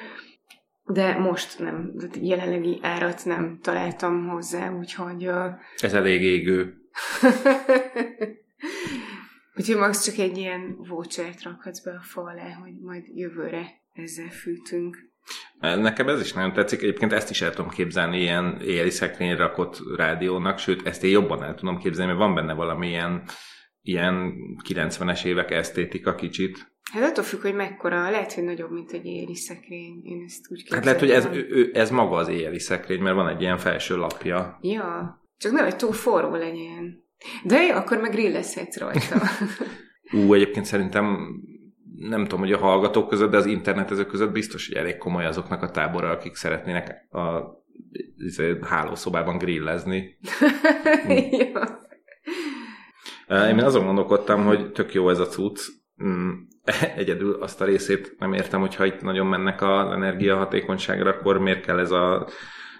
de 0.93 1.19
most 1.19 1.59
nem, 1.59 1.93
jelenlegi 2.21 2.79
árat 2.83 3.25
nem 3.25 3.59
találtam 3.63 4.29
hozzá, 4.29 4.73
úgyhogy... 4.73 5.27
Uh... 5.27 5.47
Ez 5.79 5.95
elég 5.95 6.23
égő. 6.23 6.75
Úgyhogy 9.57 9.77
max 9.77 10.05
csak 10.05 10.19
egy 10.19 10.39
ilyen 10.39 10.77
vouchert 10.89 11.43
rakhatsz 11.43 11.81
be 11.81 11.91
a 11.91 12.03
fa 12.03 12.23
alá, 12.23 12.53
hogy 12.63 12.73
majd 12.81 13.05
jövőre 13.15 13.67
ezzel 13.93 14.31
fűtünk. 14.31 15.09
Nekem 15.61 16.09
ez 16.09 16.21
is 16.21 16.33
nagyon 16.33 16.53
tetszik, 16.53 16.83
egyébként 16.83 17.13
ezt 17.13 17.31
is 17.31 17.43
el 17.43 17.51
tudom 17.51 17.71
képzelni 17.71 18.21
ilyen 18.21 18.61
éjjeli 18.61 18.91
szekrényre 18.91 19.37
rakott 19.37 19.79
rádiónak, 19.97 20.59
sőt, 20.59 20.87
ezt 20.87 21.05
én 21.05 21.11
jobban 21.11 21.43
el 21.43 21.55
tudom 21.55 21.79
képzelni, 21.79 22.13
mert 22.13 22.25
van 22.25 22.35
benne 22.35 22.53
valami 22.53 22.89
ilyen, 22.89 23.23
ilyen 23.83 24.33
90-es 24.69 25.25
évek 25.25 25.51
esztétika 25.51 26.15
kicsit. 26.15 26.70
Hát 26.93 27.11
attól 27.11 27.25
függ, 27.25 27.41
hogy 27.41 27.55
mekkora, 27.55 28.11
lehet, 28.11 28.33
hogy 28.33 28.45
nagyobb, 28.45 28.71
mint 28.71 28.93
egy 28.93 29.07
éjjeli 29.07 29.35
szekrény. 29.35 30.01
Én 30.05 30.23
ezt 30.27 30.51
úgy. 30.51 30.65
Hát 30.71 30.85
lehet, 30.85 31.01
hogy 31.01 31.11
ez, 31.11 31.29
ő, 31.33 31.71
ez 31.73 31.91
maga 31.91 32.17
az 32.17 32.29
éjjeli 32.29 32.59
szekrény, 32.59 33.01
mert 33.01 33.17
van 33.17 33.29
egy 33.29 33.41
ilyen 33.41 33.59
felső 33.59 33.97
lapja. 33.97 34.59
Ja, 34.61 35.21
csak 35.39 35.53
nem, 35.53 35.65
hogy 35.65 35.77
túl 35.77 35.93
forró 35.93 36.35
legyen. 36.35 37.05
De 37.45 37.63
jó, 37.63 37.75
akkor 37.75 38.01
meg 38.01 38.11
grillezhetsz 38.11 38.79
rajta. 38.79 39.21
Ú, 40.13 40.35
egyébként 40.35 40.65
szerintem 40.65 41.35
nem 41.97 42.23
tudom, 42.23 42.39
hogy 42.39 42.53
a 42.53 42.59
hallgatók 42.59 43.09
között, 43.09 43.31
de 43.31 43.37
az 43.37 43.47
internetezők 43.47 44.07
között 44.07 44.33
biztos, 44.33 44.69
hogy 44.69 44.77
elég 44.77 44.97
komoly 44.97 45.27
azoknak 45.27 45.63
a 45.63 45.71
tábora, 45.71 46.11
akik 46.11 46.35
szeretnének 46.35 47.09
a 47.11 47.59
izé, 48.17 48.59
hálószobában 48.63 49.39
grillezni. 49.39 50.19
ja. 51.31 51.89
Én 53.29 53.59
azon 53.59 53.85
gondolkodtam, 53.85 54.45
hogy 54.45 54.73
tök 54.73 54.95
jó 54.95 55.09
ez 55.09 55.19
a 55.19 55.27
cucc. 55.27 55.61
Mm, 56.04 56.30
egyedül 56.97 57.35
azt 57.35 57.61
a 57.61 57.64
részét 57.64 58.14
nem 58.19 58.33
értem, 58.33 58.61
hogyha 58.61 58.85
itt 58.85 59.00
nagyon 59.00 59.26
mennek 59.26 59.62
az 59.62 59.90
energiahatékonyságra, 59.92 61.11
akkor 61.11 61.38
miért 61.38 61.64
kell 61.64 61.78
ez 61.78 61.90
a 61.90 62.28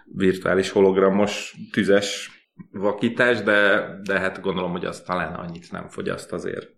virtuális 0.05 0.71
hologramos 0.71 1.57
tüzes 1.73 2.31
vakítás, 2.73 3.43
de, 3.43 3.87
de 4.03 4.19
hát 4.19 4.41
gondolom, 4.41 4.71
hogy 4.71 4.85
az 4.85 5.01
talán 5.01 5.35
annyit 5.35 5.73
nem 5.73 5.89
fogyaszt 5.89 6.33
azért. 6.33 6.69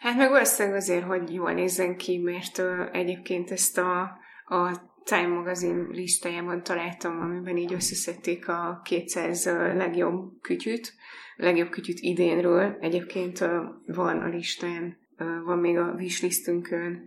Hát 0.00 0.16
meg 0.16 0.30
valószínűleg 0.30 0.78
azért, 0.78 1.04
hogy 1.04 1.34
jól 1.34 1.52
nézzen 1.52 1.96
ki, 1.96 2.18
mert 2.18 2.58
uh, 2.58 2.88
egyébként 2.92 3.50
ezt 3.50 3.78
a, 3.78 4.00
a 4.44 4.90
Time 5.04 5.26
magazin 5.26 5.86
listájában 5.90 6.62
találtam, 6.62 7.20
amiben 7.20 7.56
így 7.56 7.72
összeszedték 7.72 8.48
a 8.48 8.80
200 8.84 9.44
legjobb 9.74 10.40
kütyüt, 10.40 10.94
legjobb 11.36 11.68
kütyüt 11.68 11.98
idénről. 12.00 12.76
Egyébként 12.80 13.38
van 13.86 14.18
a 14.18 14.28
listán, 14.28 15.01
van 15.44 15.58
még 15.58 15.78
a 15.78 15.94
wishlistünkön 15.96 17.04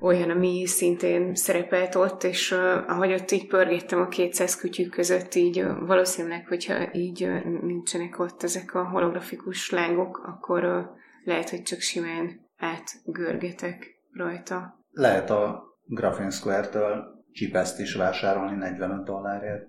olyan, 0.00 0.30
ami 0.30 0.66
szintén 0.66 1.34
szerepelt 1.34 1.94
ott, 1.94 2.22
és 2.22 2.50
uh, 2.50 2.90
ahogy 2.90 3.12
ott 3.12 3.30
így 3.30 3.46
pörgettem 3.46 4.00
a 4.00 4.08
200 4.08 4.56
kütyük 4.56 4.90
között, 4.90 5.34
így 5.34 5.60
uh, 5.60 5.86
valószínűleg, 5.86 6.46
hogyha 6.48 6.94
így 6.94 7.24
uh, 7.24 7.62
nincsenek 7.62 8.18
ott 8.18 8.42
ezek 8.42 8.74
a 8.74 8.88
holografikus 8.88 9.70
lángok, 9.70 10.22
akkor 10.26 10.64
uh, 10.64 10.84
lehet, 11.24 11.50
hogy 11.50 11.62
csak 11.62 11.80
simán 11.80 12.40
átgörgetek 12.56 14.02
rajta. 14.12 14.84
Lehet 14.90 15.30
a 15.30 15.62
Graphene 15.86 16.30
Square-től 16.30 17.04
csipeszt 17.32 17.80
is 17.80 17.94
vásárolni 17.94 18.56
45 18.56 19.04
dollárért. 19.04 19.66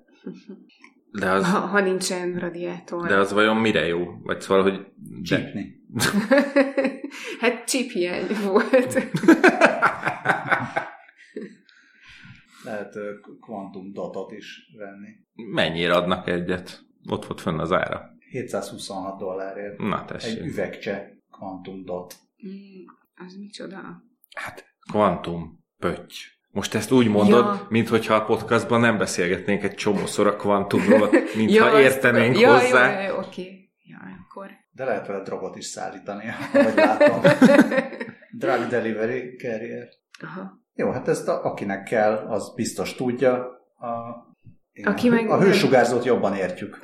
De 1.12 1.32
az, 1.32 1.52
ha, 1.52 1.60
ha 1.60 1.82
nincsen 1.82 2.40
radiátor. 2.40 3.08
de 3.08 3.18
az 3.18 3.34
vajon 3.34 3.58
mire 3.58 3.86
jó? 3.86 4.06
Vagy 4.24 4.42
szóval, 4.42 4.64
hogy... 4.64 4.88
De, 5.22 5.38
Csípni. 5.38 5.85
hát 7.42 7.68
chip 7.68 7.90
hiány 7.92 8.28
volt. 8.44 8.94
Lehet 12.64 12.94
kvantum 13.42 13.92
datot 13.94 14.32
is 14.32 14.72
venni. 14.78 15.10
mennyire 15.54 15.94
adnak 15.94 16.28
egyet? 16.28 16.80
Ott 17.10 17.26
volt 17.26 17.42
fönn 17.42 17.60
az 17.60 17.72
ára. 17.72 18.10
726 18.30 19.20
dollárért. 19.20 19.78
Na 19.78 20.00
Egy 20.00 20.06
tessék. 20.06 20.44
üvegcse 20.46 21.18
kvantum 21.32 21.84
dot. 21.86 22.16
Mm, 22.48 22.84
az 23.26 23.36
micsoda? 23.36 24.04
Hát, 24.36 24.66
kvantum, 24.92 25.66
pötty. 25.78 26.14
Most 26.52 26.74
ezt 26.76 26.92
úgy 26.92 27.08
mondod, 27.08 27.46
Ja. 27.46 27.54
ja. 27.54 27.66
mintha 27.70 28.14
a 28.16 28.24
podcastban 28.24 28.80
nem 28.80 28.98
beszélgetnénk 28.98 29.64
egy 29.64 29.74
csomószor 29.76 30.28
a 30.28 30.36
kvantumról, 30.36 31.10
mintha 31.38 31.66
azt- 31.66 31.82
értenénk 31.84 32.40
ja, 32.40 32.52
hozzá. 32.60 33.02
Jó, 33.02 33.14
jó, 33.14 33.20
oké. 33.20 33.70
Ja, 33.84 33.98
akkor. 34.28 34.50
De 34.76 34.86
lehet 34.86 35.08
vele 35.08 35.24
drogot 35.24 35.56
is 35.56 35.66
szállítani, 35.66 36.24
ahogy 36.54 36.76
látom. 36.76 37.22
Drug 38.40 38.68
delivery 38.70 39.36
carrier. 39.36 39.88
Aha. 40.22 40.64
Jó, 40.74 40.92
hát 40.92 41.08
ezt 41.08 41.28
a, 41.28 41.44
akinek 41.44 41.84
kell, 41.84 42.14
az 42.14 42.54
biztos 42.56 42.96
tudja. 42.96 43.34
A, 43.78 43.90
igen, 44.74 44.92
Aki 44.92 45.10
meg- 45.10 45.30
a 45.30 45.42
hősugárzót 45.42 46.06
jobban 46.06 46.36
értjük. 46.36 46.80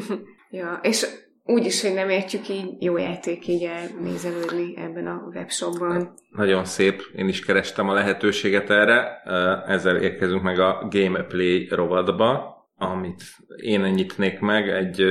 ja, 0.50 0.78
és 0.82 1.06
úgy 1.44 1.64
is, 1.64 1.82
hogy 1.82 1.94
nem 1.94 2.08
értjük 2.08 2.48
így, 2.48 2.82
jó 2.82 2.96
játék 2.96 3.48
így 3.48 3.62
elnézelődni 3.62 4.76
ebben 4.76 5.06
a 5.06 5.22
webshopban. 5.34 6.14
Nagyon 6.30 6.64
szép, 6.64 7.02
én 7.16 7.28
is 7.28 7.44
kerestem 7.44 7.88
a 7.88 7.92
lehetőséget 7.92 8.70
erre. 8.70 9.22
Ezzel 9.66 9.96
érkezünk 9.96 10.42
meg 10.42 10.58
a 10.58 10.88
gameplay 10.90 11.68
rovatba, 11.70 12.56
amit 12.76 13.22
én 13.56 13.80
nyitnék 13.80 14.40
meg 14.40 14.68
egy 14.68 15.02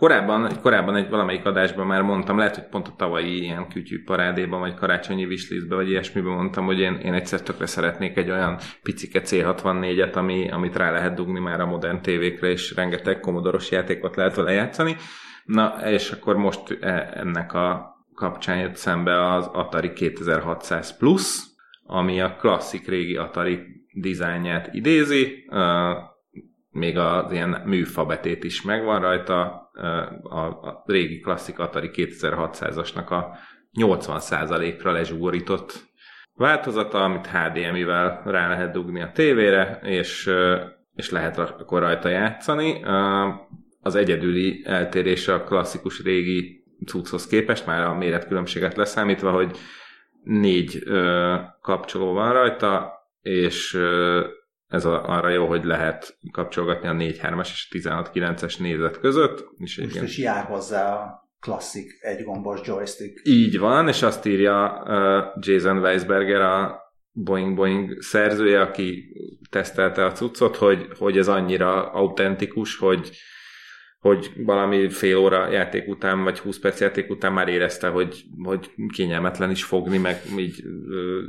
Korábban, 0.00 0.60
korábban 0.62 0.96
egy 0.96 1.08
valamelyik 1.08 1.44
adásban 1.44 1.86
már 1.86 2.02
mondtam, 2.02 2.38
lehet, 2.38 2.54
hogy 2.54 2.66
pont 2.68 2.88
a 2.88 2.94
tavalyi 2.96 3.42
ilyen 3.42 3.68
kütyű 3.68 4.04
parádéban, 4.04 4.60
vagy 4.60 4.74
karácsonyi 4.74 5.24
wishlistben, 5.24 5.78
vagy 5.78 5.88
ilyesmiben 5.88 6.32
mondtam, 6.32 6.64
hogy 6.64 6.78
én, 6.78 6.94
én 6.94 7.14
egyszer 7.14 7.42
tökre 7.42 7.66
szeretnék 7.66 8.16
egy 8.16 8.30
olyan 8.30 8.58
picike 8.82 9.20
C64-et, 9.24 10.12
ami, 10.14 10.50
amit 10.50 10.76
rá 10.76 10.90
lehet 10.90 11.14
dugni 11.14 11.40
már 11.40 11.60
a 11.60 11.66
modern 11.66 12.02
tévékre, 12.02 12.48
és 12.48 12.74
rengeteg 12.74 13.20
komodoros 13.20 13.70
játékot 13.70 14.16
lehet 14.16 14.34
vele 14.34 14.52
játszani. 14.52 14.96
Na, 15.44 15.74
és 15.90 16.10
akkor 16.10 16.36
most 16.36 16.78
e- 16.80 17.10
ennek 17.14 17.52
a 17.52 17.96
kapcsán 18.14 18.58
jött 18.58 18.76
szembe 18.76 19.32
az 19.34 19.46
Atari 19.52 19.92
2600 19.92 20.96
Plus, 20.96 21.40
ami 21.82 22.20
a 22.20 22.36
klasszik 22.36 22.88
régi 22.88 23.16
Atari 23.16 23.58
dizájnját 23.92 24.68
idézi, 24.74 25.44
még 26.70 26.98
az 26.98 27.32
ilyen 27.32 27.62
műfabetét 27.64 28.44
is 28.44 28.62
megvan 28.62 29.00
rajta, 29.00 29.69
a, 30.22 30.38
a 30.40 30.82
régi 30.86 31.20
klasszik 31.20 31.58
Atari 31.58 31.90
2600-asnak 31.92 33.08
a 33.08 33.36
80%-ra 33.80 34.92
lezsugorított 34.92 35.88
változata, 36.34 37.04
amit 37.04 37.26
HDMI-vel 37.26 38.22
rá 38.24 38.48
lehet 38.48 38.72
dugni 38.72 39.02
a 39.02 39.12
tévére, 39.14 39.80
és, 39.82 40.30
és 40.94 41.10
lehet 41.10 41.38
akkor 41.38 41.80
rajta 41.80 42.08
játszani. 42.08 42.84
Az 43.80 43.94
egyedüli 43.94 44.62
eltérése 44.66 45.34
a 45.34 45.44
klasszikus 45.44 46.02
régi 46.02 46.64
cucchoz 46.86 47.26
képest, 47.26 47.66
már 47.66 47.82
a 47.82 47.94
méretkülönbséget 47.94 48.76
leszámítva, 48.76 49.30
hogy 49.30 49.56
négy 50.22 50.82
kapcsoló 51.60 52.12
van 52.12 52.32
rajta, 52.32 52.92
és 53.22 53.78
ez 54.70 54.84
a, 54.84 55.08
arra 55.08 55.28
jó, 55.28 55.46
hogy 55.46 55.64
lehet 55.64 56.18
kapcsolgatni 56.32 56.88
a 56.88 56.92
4.3-as 56.92 57.48
és 57.48 57.68
a 57.84 57.88
16.9-es 57.90 58.58
nézet 58.58 59.00
között. 59.00 59.38
És 59.38 59.44
Most 59.58 59.78
egyébként 59.78 60.04
is 60.04 60.18
jár 60.18 60.44
hozzá 60.44 60.94
a 60.94 61.28
klasszik 61.40 61.98
egygombos 62.00 62.60
joystick. 62.66 63.20
így 63.28 63.58
van, 63.58 63.88
és 63.88 64.02
azt 64.02 64.26
írja 64.26 64.82
uh, 64.86 65.44
Jason 65.46 65.78
Weisberger, 65.78 66.40
a 66.40 66.82
Boeing 67.12 67.54
Boeing 67.54 68.02
szerzője, 68.02 68.60
aki 68.60 69.16
tesztelte 69.50 70.04
a 70.04 70.12
cuccot, 70.12 70.56
hogy, 70.56 70.88
hogy 70.98 71.18
ez 71.18 71.28
annyira 71.28 71.92
autentikus, 71.92 72.76
hogy 72.76 73.10
hogy 74.00 74.32
valami 74.36 74.90
fél 74.90 75.16
óra 75.16 75.50
játék 75.50 75.88
után, 75.88 76.22
vagy 76.22 76.38
20 76.38 76.58
perc 76.58 76.80
játék 76.80 77.10
után 77.10 77.32
már 77.32 77.48
érezte, 77.48 77.88
hogy, 77.88 78.24
hogy 78.42 78.70
kényelmetlen 78.92 79.50
is 79.50 79.64
fogni, 79.64 79.98
meg 79.98 80.22
így 80.36 80.62
ö, 80.88 81.20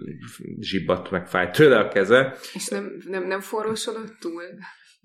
meg 1.09 1.27
fájt 1.27 1.51
tőle 1.51 1.79
a 1.79 1.87
keze. 1.87 2.35
És 2.53 2.67
nem, 2.67 2.91
nem, 3.07 3.27
nem 3.27 3.39
forrósodott 3.39 4.17
túl? 4.19 4.43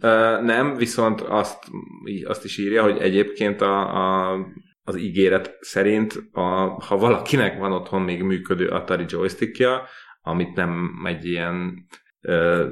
Ö, 0.02 0.40
nem, 0.42 0.74
viszont 0.74 1.20
azt, 1.20 1.64
azt 2.24 2.44
is 2.44 2.58
írja, 2.58 2.82
hogy 2.82 2.98
egyébként 2.98 3.60
a, 3.60 3.94
a, 3.94 4.38
az 4.82 4.96
ígéret 4.96 5.56
szerint, 5.60 6.28
a, 6.32 6.40
ha 6.84 6.96
valakinek 6.96 7.58
van 7.58 7.72
otthon 7.72 8.02
még 8.02 8.22
működő 8.22 8.68
Atari 8.68 9.04
joystickja, 9.08 9.82
amit 10.20 10.54
nem 10.54 11.02
egy 11.04 11.24
ilyen 11.24 11.86
ö, 12.20 12.66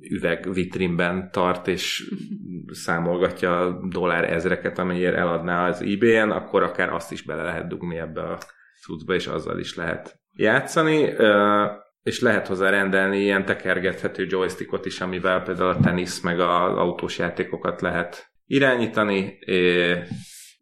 üveg 0.00 0.52
vitrínben 0.52 1.30
tart, 1.32 1.68
és 1.68 2.14
számolgatja 2.70 3.60
a 3.60 3.80
dollár 3.88 4.32
ezreket, 4.32 4.78
amennyire 4.78 5.16
eladná 5.16 5.68
az 5.68 5.82
eBay-en, 5.82 6.30
akkor 6.30 6.62
akár 6.62 6.92
azt 6.92 7.12
is 7.12 7.22
bele 7.22 7.42
lehet 7.42 7.68
dugni 7.68 7.98
ebbe 7.98 8.22
a 8.22 8.38
cuccba, 8.82 9.14
és 9.14 9.26
azzal 9.26 9.58
is 9.58 9.74
lehet 9.74 10.20
játszani, 10.32 11.14
és 12.02 12.20
lehet 12.20 12.46
hozzá 12.46 12.70
rendelni 12.70 13.20
ilyen 13.20 13.44
tekergethető 13.44 14.26
joystickot 14.28 14.86
is, 14.86 15.00
amivel 15.00 15.42
például 15.42 15.68
a 15.70 15.80
tenisz 15.80 16.20
meg 16.20 16.40
az 16.40 16.76
autós 16.76 17.18
játékokat 17.18 17.80
lehet 17.80 18.26
irányítani, 18.46 19.38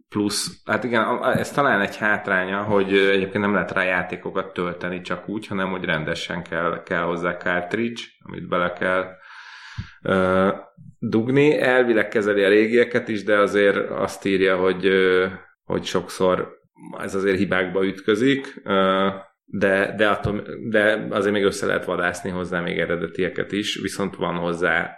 plusz, 0.09 0.63
hát 0.65 0.85
igen, 0.85 1.25
ez 1.25 1.51
talán 1.51 1.81
egy 1.81 1.97
hátránya, 1.97 2.63
hogy 2.63 2.93
egyébként 2.97 3.45
nem 3.45 3.53
lehet 3.53 3.73
rá 3.73 3.83
játékokat 3.83 4.53
tölteni 4.53 5.01
csak 5.01 5.29
úgy, 5.29 5.47
hanem 5.47 5.71
hogy 5.71 5.85
rendesen 5.85 6.43
kell, 6.43 6.83
kell 6.83 7.03
hozzá 7.03 7.37
cartridge, 7.37 8.03
amit 8.23 8.49
bele 8.49 8.73
kell 8.73 9.05
dugni. 10.99 11.61
Elvileg 11.61 12.09
kezeli 12.09 12.45
a 12.45 12.49
régieket 12.49 13.09
is, 13.09 13.25
de 13.25 13.39
azért 13.39 13.91
azt 13.91 14.25
írja, 14.25 14.57
hogy, 14.57 14.89
hogy 15.65 15.85
sokszor 15.85 16.55
ez 16.99 17.15
azért 17.15 17.39
hibákba 17.39 17.85
ütközik, 17.85 18.63
de, 19.45 19.95
de, 19.97 20.09
attól, 20.09 20.47
de 20.69 21.07
azért 21.11 21.33
még 21.33 21.45
össze 21.45 21.67
lehet 21.67 21.85
vadászni 21.85 22.31
hozzá 22.31 22.61
még 22.61 22.79
eredetieket 22.79 23.53
is, 23.53 23.81
viszont 23.83 24.17
van 24.17 24.35
hozzá, 24.35 24.97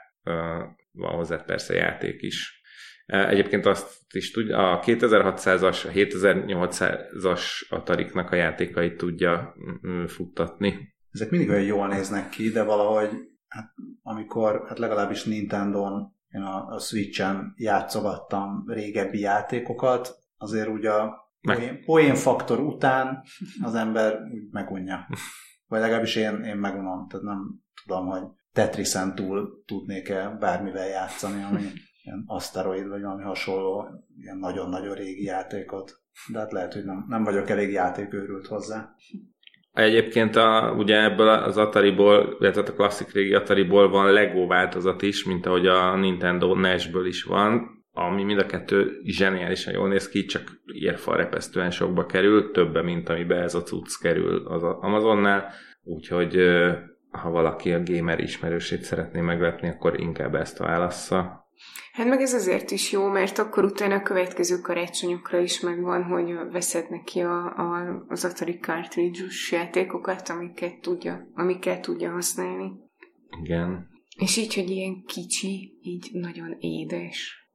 van 0.93 1.15
hozzá 1.15 1.37
persze 1.37 1.75
játék 1.75 2.23
is. 2.23 2.63
Egyébként 3.07 3.67
azt 3.67 3.97
is 4.15 4.31
tudja, 4.31 4.73
a 4.73 4.81
2600-as, 4.81 5.87
a 5.87 5.91
7800-as 5.91 7.43
Atariknak 7.69 8.31
a 8.31 8.37
játékait 8.37 8.97
tudja 8.97 9.55
mm, 9.87 10.05
futtatni. 10.05 10.95
Ezek 11.11 11.31
mindig 11.31 11.49
olyan 11.49 11.63
jól 11.63 11.89
néznek 11.89 12.29
ki, 12.29 12.51
de 12.51 12.63
valahogy, 12.63 13.11
hát, 13.49 13.75
amikor, 14.03 14.65
hát 14.69 14.79
legalábbis 14.79 15.25
Nintendo-n, 15.25 16.17
én 16.31 16.43
a, 16.43 16.67
a 16.67 16.79
Switch-en 16.79 17.55
játszogattam 17.57 18.65
régebbi 18.67 19.19
játékokat, 19.21 20.19
azért 20.37 20.69
úgy 20.69 20.87
a 20.87 21.27
poén, 21.41 21.85
poén 21.85 22.15
faktor 22.15 22.61
után 22.61 23.23
az 23.63 23.75
ember 23.75 24.21
úgy 24.33 24.51
megunja. 24.51 25.09
Vagy 25.67 25.81
legalábbis 25.81 26.17
én, 26.17 26.43
én 26.45 26.57
megunom, 26.57 27.09
tehát 27.09 27.27
nem 27.27 27.61
tudom, 27.85 28.07
hogy 28.07 28.23
Tetrisen 28.53 29.15
túl 29.15 29.63
tudnék-e 29.67 30.37
bármivel 30.41 30.89
játszani, 30.89 31.43
ami 31.43 31.63
ilyen 32.03 32.25
Asteroid, 32.27 32.89
vagy 32.89 33.03
valami 33.03 33.23
hasonló, 33.23 33.87
ilyen 34.17 34.39
nagyon-nagyon 34.39 34.95
régi 34.95 35.25
játékot. 35.25 36.03
De 36.33 36.39
hát 36.39 36.53
lehet, 36.53 36.73
hogy 36.73 36.85
nem, 36.85 37.05
nem 37.09 37.25
vagyok 37.25 37.51
elég 37.51 37.73
játékőrült 37.73 38.47
hozzá. 38.47 38.95
Egyébként 39.79 40.37
a, 40.37 40.75
ugye 40.77 41.03
ebből 41.03 41.29
az 41.29 41.57
Atariból, 41.57 42.37
illetve 42.41 42.61
a 42.61 42.73
klasszik 42.73 43.13
régi 43.13 43.35
Atariból 43.35 43.89
van 43.89 44.13
Lego 44.13 44.47
változat 44.47 45.03
is, 45.03 45.25
mint 45.25 45.47
ahogy 45.47 45.67
a 45.67 45.97
Nintendo 45.97 46.55
NES-ből 46.55 47.07
is 47.07 47.23
van, 47.23 47.83
ami 47.93 48.23
mind 48.23 48.39
a 48.39 48.47
kettő 48.47 49.01
zseniálisan 49.05 49.73
jól 49.73 49.89
néz 49.89 50.09
ki, 50.09 50.25
csak 50.25 50.43
repesztően 51.07 51.71
sokba 51.71 52.07
kerül, 52.07 52.51
többe, 52.51 52.83
mint 52.83 53.09
amiben 53.09 53.43
ez 53.43 53.55
a 53.55 53.63
cucc 53.63 54.01
kerül 54.01 54.47
az 54.47 54.63
Amazonnál, 54.63 55.53
úgyhogy 55.83 56.37
ha 57.11 57.31
valaki 57.31 57.73
a 57.73 57.83
gamer 57.85 58.21
ismerősét 58.21 58.83
szeretné 58.83 59.21
meglepni, 59.21 59.69
akkor 59.69 60.01
inkább 60.01 60.35
ezt 60.35 60.59
válassza. 60.59 61.48
Hát 61.93 62.07
meg 62.07 62.21
ez 62.21 62.35
azért 62.35 62.71
is 62.71 62.93
jó, 62.93 63.09
mert 63.09 63.39
akkor 63.39 63.65
utána 63.65 63.95
a 63.95 64.03
következő 64.03 64.59
karácsonyokra 64.61 65.39
is 65.39 65.61
megvan, 65.61 66.03
hogy 66.03 66.35
veszed 66.53 66.91
neki 66.91 67.21
a, 67.21 67.45
a, 67.45 68.05
az 68.09 68.25
Atari 68.25 68.59
cartridge 68.59 69.25
játékokat, 69.51 70.29
amiket 70.29 70.81
tudja, 70.81 71.29
amiket 71.35 71.81
tudja 71.81 72.11
használni. 72.11 72.73
Igen. 73.43 73.89
És 74.19 74.37
így, 74.37 74.55
hogy 74.55 74.71
ilyen 74.71 75.03
kicsi, 75.07 75.79
így 75.83 76.11
nagyon 76.13 76.57
édes. 76.59 77.49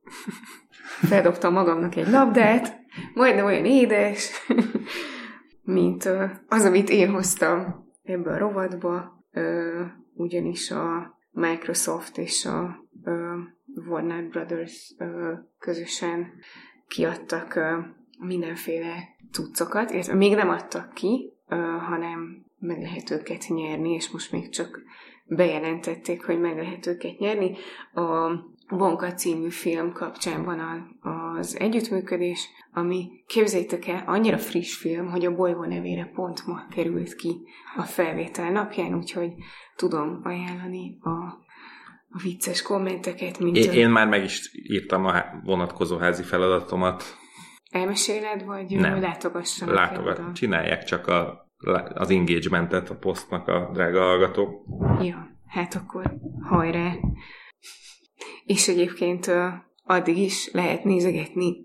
Feldobtam 1.10 1.54
magamnak 1.54 1.96
egy 1.96 2.08
labdát, 2.08 2.80
majdnem 3.14 3.46
olyan 3.46 3.66
édes, 3.66 4.32
mint 5.62 6.10
az, 6.48 6.66
amit 6.66 6.90
én 6.90 7.10
hoztam 7.10 7.90
ebbe 8.04 8.32
a 8.32 8.38
rovatba, 8.38 9.26
ugyanis 10.14 10.72
a 10.72 11.18
Microsoft 11.32 12.18
és 12.18 12.46
a 12.46 12.88
Warner 13.88 14.24
Brothers 14.24 14.94
közösen 15.60 16.34
kiadtak 16.88 17.60
mindenféle 18.20 19.16
cuccokat, 19.32 19.92
illetve 19.92 20.14
még 20.14 20.36
nem 20.36 20.50
adtak 20.50 20.94
ki, 20.94 21.34
hanem 21.88 22.46
meg 22.60 22.82
lehet 22.82 23.10
őket 23.10 23.46
nyerni, 23.48 23.94
és 23.94 24.10
most 24.10 24.32
még 24.32 24.50
csak 24.50 24.82
bejelentették, 25.26 26.26
hogy 26.26 26.40
meg 26.40 26.58
lehet 26.58 26.86
őket 26.86 27.18
nyerni. 27.18 27.56
A 27.94 28.32
Bonka 28.70 29.14
című 29.14 29.50
film 29.50 29.92
kapcsán 29.92 30.44
van 30.44 30.60
a, 30.60 31.08
az 31.10 31.60
együttműködés, 31.60 32.50
ami 32.74 33.24
képzeljétek 33.28 33.88
el, 33.88 34.04
annyira 34.06 34.38
friss 34.38 34.76
film, 34.76 35.10
hogy 35.10 35.26
a 35.26 35.36
bolygó 35.36 35.64
nevére 35.64 36.12
pont 36.14 36.48
ma 36.48 36.68
került 36.70 37.16
ki 37.16 37.42
a 37.76 37.84
felvétel 37.84 38.52
napján, 38.52 38.96
úgyhogy 38.96 39.34
tudom 39.76 40.20
ajánlani 40.24 40.98
a, 41.02 41.43
a 42.14 42.20
vicces 42.24 42.62
kommenteket. 42.62 43.40
Mint 43.40 43.58
én, 43.58 43.72
én 43.72 43.90
már 43.90 44.08
meg 44.08 44.24
is 44.24 44.50
írtam 44.54 45.06
a 45.06 45.24
vonatkozó 45.44 45.98
házi 45.98 46.24
feladatomat. 46.24 47.04
Elmeséled, 47.70 48.46
vagy 48.46 48.76
nem. 48.76 49.02
látogassanak? 49.02 49.76
Látogat, 49.76 50.34
csinálják 50.34 50.84
csak 50.84 51.08
a 51.08 51.42
az 51.94 52.10
engagementet 52.10 52.90
a 52.90 52.96
posztnak 52.96 53.48
a 53.48 53.70
drága 53.74 54.00
hallgatók. 54.00 54.66
Ja, 55.02 55.38
hát 55.48 55.76
akkor 55.76 56.14
hajrá! 56.42 56.96
És 58.46 58.68
egyébként 58.68 59.32
addig 59.84 60.18
is 60.18 60.52
lehet 60.52 60.84
nézegetni 60.84 61.56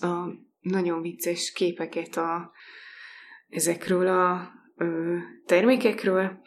a 0.00 0.28
nagyon 0.60 1.00
vicces 1.00 1.52
képeket 1.52 2.16
a, 2.16 2.52
ezekről 3.48 4.06
a 4.06 4.50
ö, 4.76 5.16
termékekről. 5.46 6.40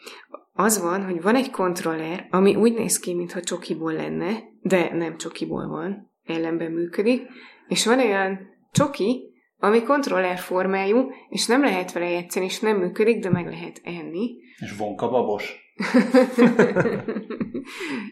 Az 0.58 0.80
van, 0.80 1.04
hogy 1.04 1.22
van 1.22 1.34
egy 1.34 1.50
kontroller, 1.50 2.26
ami 2.30 2.54
úgy 2.54 2.74
néz 2.74 2.98
ki, 2.98 3.14
mintha 3.14 3.40
csokiból 3.40 3.92
lenne, 3.92 4.42
de 4.60 4.94
nem 4.94 5.16
csokiból 5.16 5.68
van, 5.68 6.12
ellenben 6.24 6.72
működik, 6.72 7.22
és 7.68 7.86
van 7.86 7.98
olyan 7.98 8.38
csoki, 8.72 9.34
ami 9.58 9.82
kontroller 9.82 10.38
formájú, 10.38 11.10
és 11.28 11.46
nem 11.46 11.62
lehet 11.62 11.92
vele 11.92 12.10
játszani, 12.10 12.44
és 12.44 12.60
nem 12.60 12.78
működik, 12.78 13.22
de 13.22 13.30
meg 13.30 13.46
lehet 13.46 13.80
enni. 13.84 14.36
És 14.58 14.76
vonka 14.76 15.08
babos. 15.08 15.74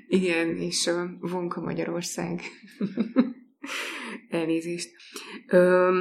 Igen, 0.06 0.56
és 0.56 0.86
uh, 0.86 1.30
vonka 1.30 1.60
Magyarország. 1.60 2.40
Elnézést. 4.30 4.90
Ö, 5.46 6.00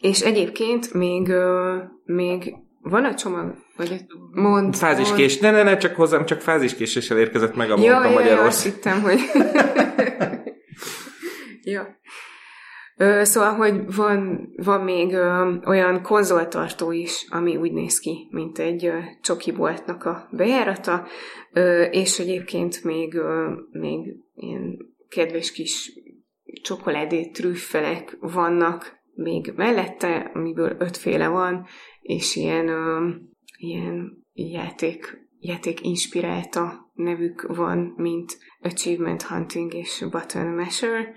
és 0.00 0.20
egyébként 0.20 0.94
még, 0.94 1.32
még 2.04 2.54
van 2.82 3.04
a 3.04 3.14
csomag, 3.14 3.54
vagy 3.76 4.04
mond... 4.32 4.76
Fáziskés, 4.76 5.40
mond... 5.40 5.54
ne, 5.54 5.62
ne, 5.62 5.70
ne, 5.70 5.76
csak 5.76 5.94
hozzám, 5.94 6.24
csak 6.24 6.40
fáziskéséssel 6.40 7.18
érkezett 7.18 7.54
meg 7.54 7.70
a 7.70 7.76
ja, 7.78 8.04
ja, 8.04 8.10
Magyarország. 8.10 8.36
Ja, 8.36 8.44
azt 8.44 8.64
hittem, 8.64 9.00
hogy... 9.00 9.20
ja. 11.74 12.00
Szóval, 13.22 13.54
hogy 13.54 13.94
van, 13.94 14.48
van 14.56 14.80
még 14.80 15.12
ö, 15.12 15.54
olyan 15.64 16.02
konzoltartó 16.02 16.92
is, 16.92 17.26
ami 17.28 17.56
úgy 17.56 17.72
néz 17.72 17.98
ki, 17.98 18.28
mint 18.30 18.58
egy 18.58 18.86
ö, 18.86 18.98
csoki 19.22 19.52
boltnak 19.52 20.04
a 20.04 20.28
bejárata, 20.30 21.06
ö, 21.52 21.82
és 21.82 22.18
egyébként 22.18 22.84
még, 22.84 23.14
ö, 23.14 23.52
még 23.70 24.16
ilyen 24.34 24.78
kedves 25.08 25.52
kis 25.52 25.92
csokoládé 26.62 27.30
trüffelek 27.30 28.16
vannak 28.20 29.01
még 29.14 29.52
mellette, 29.56 30.30
amiből 30.34 30.76
ötféle 30.78 31.28
van, 31.28 31.66
és 32.00 32.36
ilyen, 32.36 32.68
ö, 32.68 33.10
ilyen 33.56 34.24
játék, 34.32 35.28
játék 35.38 35.84
inspirálta 35.84 36.90
nevük 36.94 37.42
van, 37.42 37.94
mint 37.96 38.38
Achievement 38.60 39.22
Hunting 39.22 39.74
és 39.74 40.04
Button 40.10 40.46
Masher. 40.46 41.12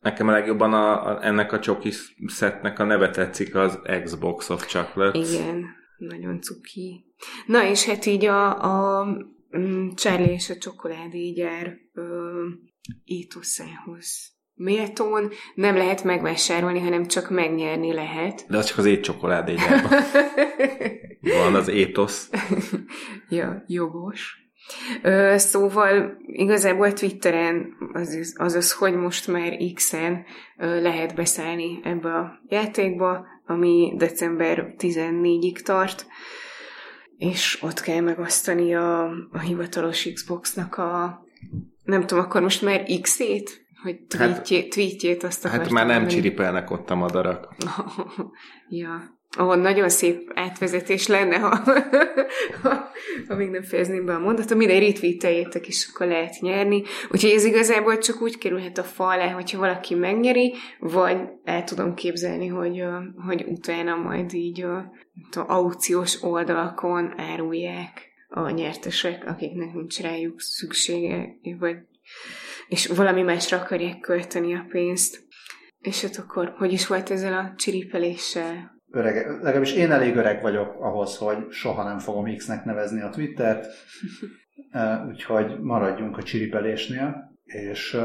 Nekem 0.00 0.28
a 0.28 0.30
legjobban 0.30 0.72
a, 0.72 1.06
a, 1.06 1.24
ennek 1.24 1.52
a 1.52 1.58
csoki 1.58 1.90
szetnek 2.26 2.78
a 2.78 2.84
neve 2.84 3.10
tetszik, 3.10 3.54
az 3.54 3.78
Xbox 4.04 4.50
of 4.50 4.66
Chocolate. 4.66 5.18
Igen, 5.18 5.64
nagyon 5.96 6.40
cuki. 6.40 7.04
Na 7.46 7.68
és 7.68 7.86
hát 7.86 8.06
így 8.06 8.24
a, 8.24 8.62
a 8.62 9.04
mm, 9.58 9.88
Charlie 9.94 10.32
és 10.32 10.50
a 10.50 10.56
csokoládégyár 10.56 11.76
étoszához 13.04 14.37
méltón 14.58 15.30
nem 15.54 15.76
lehet 15.76 16.04
megvásárolni, 16.04 16.80
hanem 16.80 17.06
csak 17.06 17.30
megnyerni 17.30 17.92
lehet. 17.92 18.44
De 18.48 18.56
az 18.56 18.66
csak 18.66 18.78
az 18.78 18.84
étcsokoládégyárban. 18.84 19.90
Van 21.36 21.54
az 21.54 21.68
étosz. 21.68 22.30
ja, 23.28 23.64
jogos. 23.66 24.36
Ö, 25.02 25.34
szóval 25.36 26.16
igazából 26.26 26.92
Twitteren, 26.92 27.76
azaz, 27.92 28.34
azaz 28.36 28.72
hogy 28.72 28.94
most 28.94 29.28
már 29.28 29.56
X-en 29.74 30.24
ö, 30.58 30.80
lehet 30.80 31.14
beszállni 31.14 31.80
ebbe 31.82 32.14
a 32.14 32.40
játékba, 32.48 33.26
ami 33.46 33.94
december 33.96 34.74
14-ig 34.78 35.58
tart, 35.62 36.06
és 37.16 37.58
ott 37.62 37.80
kell 37.80 38.00
megosztani 38.00 38.74
a, 38.74 39.02
a 39.32 39.38
hivatalos 39.38 40.12
Xboxnak 40.12 40.76
a 40.76 41.22
nem 41.88 42.06
tudom, 42.06 42.24
akkor 42.24 42.42
most 42.42 42.62
már 42.62 42.82
X-ét? 43.00 43.66
Hogy 43.82 44.00
tweetje, 44.08 44.60
hát, 44.60 44.68
tweetjét 44.68 45.22
azt 45.22 45.46
Hát 45.46 45.70
már 45.70 45.86
nem 45.86 45.94
mondani. 45.96 46.14
csiripelnek 46.14 46.70
ott 46.70 46.90
a 46.90 46.94
madarak. 46.94 47.54
ja 48.68 49.18
ahol 49.36 49.56
nagyon 49.56 49.88
szép 49.88 50.30
átvezetés 50.34 51.06
lenne, 51.06 51.38
ha, 51.38 51.56
ha, 52.62 52.90
ha 53.28 53.34
még 53.36 53.50
nem 53.50 53.62
fejezném 53.62 54.04
be 54.04 54.14
a 54.14 54.18
mondatot. 54.18 54.58
Mindegy 54.58 54.82
retweeteljétek, 54.82 55.66
és 55.66 55.88
akkor 55.92 56.06
lehet 56.06 56.40
nyerni. 56.40 56.82
Úgyhogy 57.10 57.30
ez 57.30 57.44
igazából 57.44 57.98
csak 57.98 58.22
úgy 58.22 58.38
kerülhet 58.38 58.78
a 58.78 58.82
fa 58.82 59.06
alá, 59.06 59.32
hogyha 59.32 59.58
valaki 59.58 59.94
megnyeri, 59.94 60.54
vagy 60.78 61.18
el 61.44 61.64
tudom 61.64 61.94
képzelni, 61.94 62.46
hogy, 62.46 62.82
hogy 63.26 63.44
utána 63.46 63.96
majd 63.96 64.32
így 64.32 64.62
a, 64.62 64.76
a 65.30 65.44
aukciós 65.46 66.22
oldalakon 66.22 67.14
árulják 67.16 68.06
a 68.28 68.50
nyertesek, 68.50 69.24
akiknek 69.26 69.72
nincs 69.72 70.00
rájuk 70.00 70.40
szüksége, 70.40 71.26
vagy 71.58 71.76
és 72.68 72.86
valami 72.86 73.22
másra 73.22 73.58
akarják 73.58 74.00
költeni 74.00 74.54
a 74.54 74.66
pénzt. 74.68 75.26
És 75.78 76.02
hát 76.02 76.16
akkor, 76.16 76.54
hogy 76.56 76.72
is 76.72 76.86
volt 76.86 77.10
ezzel 77.10 77.32
a 77.32 77.52
csiripeléssel? 77.56 78.76
öreg, 78.90 79.26
legalábbis 79.26 79.72
én 79.72 79.90
elég 79.90 80.16
öreg 80.16 80.42
vagyok 80.42 80.76
ahhoz, 80.80 81.16
hogy 81.16 81.50
soha 81.50 81.82
nem 81.82 81.98
fogom 81.98 82.36
X-nek 82.36 82.64
nevezni 82.64 83.00
a 83.00 83.08
Twittert, 83.08 83.66
úgyhogy 85.08 85.60
maradjunk 85.60 86.16
a 86.16 86.22
csiripelésnél, 86.22 87.36
és 87.44 87.98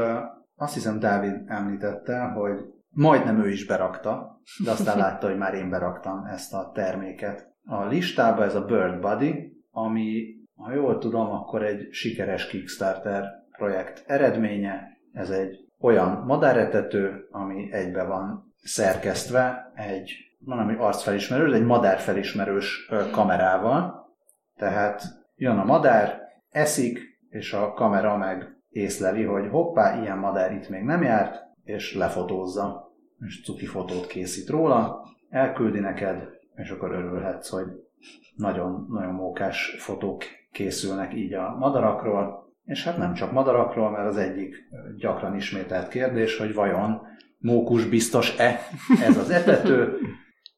azt 0.56 0.74
hiszem 0.74 0.98
Dávid 0.98 1.34
említette, 1.46 2.20
hogy 2.20 2.58
majdnem 2.90 3.44
ő 3.44 3.48
is 3.48 3.66
berakta, 3.66 4.40
de 4.64 4.70
aztán 4.70 4.98
látta, 5.04 5.26
hogy 5.26 5.36
már 5.36 5.54
én 5.54 5.70
beraktam 5.70 6.24
ezt 6.24 6.54
a 6.54 6.70
terméket. 6.74 7.52
A 7.64 7.84
listába 7.84 8.44
ez 8.44 8.54
a 8.54 8.64
Bird 8.64 9.00
Buddy, 9.00 9.62
ami, 9.70 10.24
ha 10.54 10.72
jól 10.72 10.98
tudom, 10.98 11.30
akkor 11.30 11.62
egy 11.62 11.92
sikeres 11.92 12.46
Kickstarter 12.46 13.24
projekt 13.56 14.04
eredménye. 14.06 14.98
Ez 15.12 15.30
egy 15.30 15.58
olyan 15.80 16.22
madáretető, 16.26 17.28
ami 17.30 17.72
egybe 17.72 18.02
van 18.02 18.54
szerkesztve 18.62 19.72
egy 19.74 20.12
van 20.38 20.58
ami 20.58 20.74
arcfelismerő, 20.78 21.48
de 21.48 21.56
egy 21.56 21.64
madárfelismerős 21.64 22.90
kamerával. 23.12 24.08
Tehát 24.56 25.02
jön 25.36 25.58
a 25.58 25.64
madár, 25.64 26.22
eszik, 26.50 27.00
és 27.28 27.52
a 27.52 27.72
kamera 27.72 28.16
meg 28.16 28.56
észleli, 28.70 29.22
hogy 29.22 29.48
hoppá, 29.50 30.00
ilyen 30.00 30.18
madár 30.18 30.52
itt 30.52 30.68
még 30.68 30.82
nem 30.82 31.02
járt, 31.02 31.42
és 31.64 31.94
lefotózza, 31.94 32.92
és 33.26 33.44
cuki 33.44 33.66
fotót 33.66 34.06
készít 34.06 34.48
róla, 34.48 35.04
elküldi 35.30 35.78
neked, 35.78 36.28
és 36.56 36.70
akkor 36.70 36.92
örülhetsz, 36.92 37.48
hogy 37.48 37.66
nagyon, 38.36 38.86
nagyon 38.90 39.14
mókás 39.14 39.76
fotók 39.78 40.22
készülnek 40.52 41.14
így 41.14 41.34
a 41.34 41.56
madarakról, 41.58 42.43
és 42.64 42.84
hát 42.84 42.96
nem 42.96 43.14
csak 43.14 43.32
madarakról, 43.32 43.90
mert 43.90 44.06
az 44.08 44.16
egyik 44.16 44.68
gyakran 44.96 45.36
ismételt 45.36 45.88
kérdés, 45.88 46.38
hogy 46.38 46.54
vajon 46.54 47.02
mókus 47.38 47.86
biztos-e 47.86 48.60
ez 49.02 49.16
az 49.16 49.30
etető, 49.30 49.98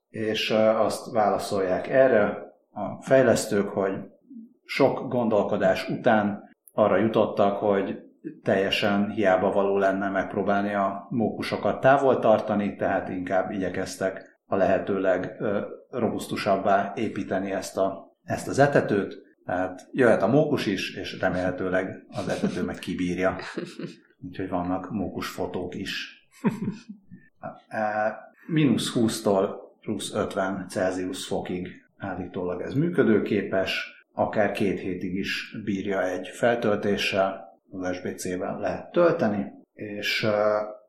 és 0.08 0.50
azt 0.76 1.10
válaszolják 1.12 1.88
erre 1.88 2.24
a 2.70 3.02
fejlesztők, 3.02 3.68
hogy 3.68 3.94
sok 4.64 5.08
gondolkodás 5.08 5.88
után 5.88 6.42
arra 6.72 6.96
jutottak, 6.96 7.56
hogy 7.56 7.98
teljesen 8.42 9.10
hiába 9.10 9.52
való 9.52 9.78
lenne 9.78 10.08
megpróbálni 10.08 10.74
a 10.74 11.06
mókusokat 11.10 11.80
távol 11.80 12.18
tartani, 12.18 12.76
tehát 12.76 13.08
inkább 13.08 13.50
igyekeztek 13.50 14.40
a 14.46 14.56
lehetőleg 14.56 15.36
robusztusabbá 15.90 16.92
építeni 16.96 17.50
ezt, 17.50 17.76
a, 17.76 18.16
ezt 18.22 18.48
az 18.48 18.58
etetőt, 18.58 19.25
tehát 19.46 19.88
jöhet 19.92 20.22
a 20.22 20.26
mókus 20.26 20.66
is, 20.66 20.96
és 20.96 21.18
remélhetőleg 21.20 22.04
az 22.08 22.28
etető 22.28 22.62
meg 22.62 22.78
kibírja. 22.78 23.36
Úgyhogy 24.26 24.48
vannak 24.48 24.90
mókus 24.90 25.28
fotók 25.28 25.74
is. 25.74 26.26
E, 27.68 28.14
mínusz 28.46 28.92
20-tól 28.94 29.50
plusz 29.80 30.14
50 30.14 30.68
Celsius 30.68 31.26
fokig 31.26 31.68
állítólag 31.96 32.60
ez 32.60 32.74
működőképes. 32.74 34.04
akár 34.12 34.52
két 34.52 34.78
hétig 34.80 35.14
is 35.14 35.56
bírja 35.64 36.04
egy 36.04 36.28
feltöltéssel, 36.28 37.58
USB-C-vel 37.68 38.58
lehet 38.58 38.90
tölteni, 38.90 39.52
és, 39.74 40.26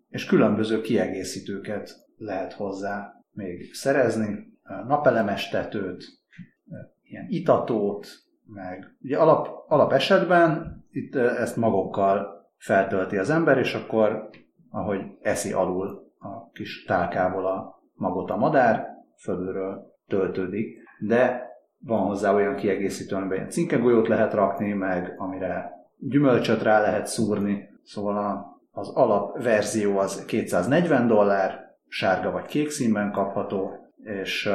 és 0.10 0.26
különböző 0.26 0.82
kiegészítőket 0.82 2.06
lehet 2.18 2.54
hozzá 2.54 3.24
még 3.32 3.74
szerezni, 3.74 4.54
napelemes 4.88 5.50
tetőt, 5.50 6.06
ilyen 7.04 7.26
itatót, 7.30 8.27
meg. 8.54 8.96
Ugye 9.02 9.18
alap, 9.18 9.48
alap 9.68 9.92
esetben 9.92 10.78
itt 10.92 11.16
ezt 11.16 11.58
magokkal 11.58 12.46
feltölti 12.58 13.18
az 13.18 13.30
ember, 13.30 13.58
és 13.58 13.74
akkor, 13.74 14.30
ahogy 14.70 15.02
eszi 15.22 15.54
alul 15.54 16.12
a 16.20 16.50
kis 16.52 16.84
tálkából 16.84 17.46
a 17.46 17.82
magot 17.94 18.30
a 18.30 18.38
madár, 18.38 18.88
fölülről 19.22 19.94
töltődik, 20.08 20.78
de 21.00 21.46
van 21.80 22.06
hozzá 22.06 22.34
olyan 22.34 22.56
kiegészítő, 22.56 23.16
amiben 23.16 23.38
ilyen 23.38 23.50
cinkegolyót 23.50 24.08
lehet 24.08 24.34
rakni, 24.34 24.74
meg 24.74 25.16
amire 25.18 25.72
gyümölcsöt 25.98 26.64
rá 26.64 26.82
lehet 26.82 27.08
szúrni, 27.08 27.70
szóval 27.84 28.18
a, 28.18 28.60
az 28.72 28.90
alapverzió 28.90 29.98
az 29.98 30.26
240 30.26 31.08
dollár, 31.08 31.76
sárga 31.88 32.32
vagy 32.32 32.46
kék 32.46 32.70
színben 32.70 33.12
kapható, 33.12 33.72
és 34.04 34.46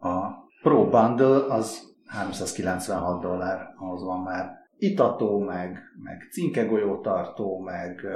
a 0.00 0.40
Pro 0.62 0.88
Bundle 0.88 1.44
az 1.48 1.91
396 2.12 3.22
dollár, 3.22 3.74
ahhoz 3.76 4.02
van 4.02 4.22
már 4.22 4.60
itató, 4.78 5.38
meg, 5.38 5.78
meg 6.02 6.28
cinkegolyótartó, 6.30 7.58
meg 7.58 8.06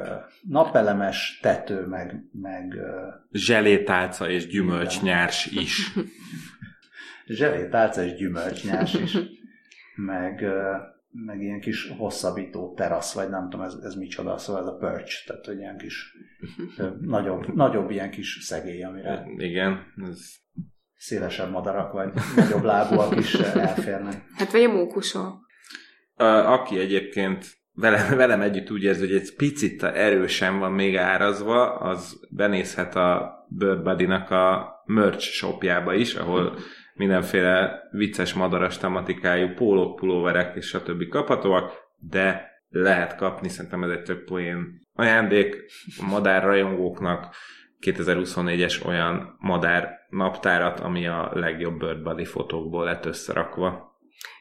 napelemes 0.43 1.39
tető, 1.43 1.87
meg... 1.87 2.25
meg 2.33 2.75
Zselétálca 3.33 4.29
és 4.31 4.47
gyümölcsnyárs 4.47 5.47
is. 5.47 5.93
Zselétálca 7.27 8.03
és 8.05 8.15
gyümölcsnyárs 8.15 8.95
is. 8.95 9.19
meg, 9.95 10.45
meg 11.11 11.41
ilyen 11.41 11.61
kis 11.61 11.89
hosszabbító 11.99 12.75
terasz, 12.75 13.15
vagy 13.15 13.29
nem 13.29 13.49
tudom, 13.49 13.67
ez, 13.67 13.75
ez 13.83 13.95
micsoda, 13.95 14.39
szóval 14.39 14.63
ez 14.63 14.69
a 14.69 14.77
perch, 14.77 15.27
tehát 15.27 15.47
hogy 15.47 15.59
ilyen 15.59 15.77
kis 15.77 16.17
nagyobb, 17.01 17.55
nagyobb 17.55 17.91
ilyen 17.91 18.11
kis 18.11 18.39
szegély, 18.41 18.83
amire... 18.83 19.27
Igen, 19.37 19.93
ez 20.09 20.35
szélesebb 21.07 21.51
madarak, 21.51 21.93
vagy 21.93 22.13
nagyobb 22.37 22.63
lábúak 22.63 23.17
is 23.17 23.35
elférnek. 23.35 24.15
Hát 24.39 24.53
vagy 24.53 24.63
a 24.63 24.73
mókusok. 24.73 25.35
Aki 26.47 26.79
egyébként 26.79 27.47
velem, 27.75 28.17
velem 28.17 28.41
együtt 28.41 28.71
úgy 28.71 28.83
érzi, 28.83 29.07
hogy 29.07 29.15
egy 29.15 29.37
picit 29.37 29.83
erősen 29.83 30.59
van 30.59 30.73
még 30.73 30.97
árazva, 30.97 31.75
az 31.75 32.21
benézhet 32.31 32.97
a 32.97 33.35
Bird 33.49 33.83
Buddy-nak 33.83 34.31
a 34.31 34.75
merch 34.85 35.21
shopjába 35.21 35.95
is, 35.95 36.15
ahol 36.15 36.59
mindenféle 36.95 37.83
vicces 37.91 38.35
madaras 38.35 38.79
tematikájú 38.79 39.49
pólók, 39.55 39.97
pulóverek 39.97 40.57
és 40.57 40.67
stb. 40.67 41.09
kaphatóak, 41.09 41.73
de 41.99 42.51
lehet 42.69 43.17
kapni, 43.17 43.49
szerintem 43.49 43.83
ez 43.83 43.91
egy 43.91 44.03
több 44.03 44.25
poén 44.25 44.81
ajándék 44.95 45.65
a 46.01 46.07
madárrajongóknak 46.07 47.35
2024-es 47.81 48.87
olyan 48.87 49.37
madár 49.39 49.89
naptárat, 50.11 50.81
ami 50.81 51.07
a 51.07 51.31
legjobb 51.35 51.79
Bird 51.79 52.27
fotókból 52.27 52.85
lett 52.85 53.07
összerakva. 53.07 53.95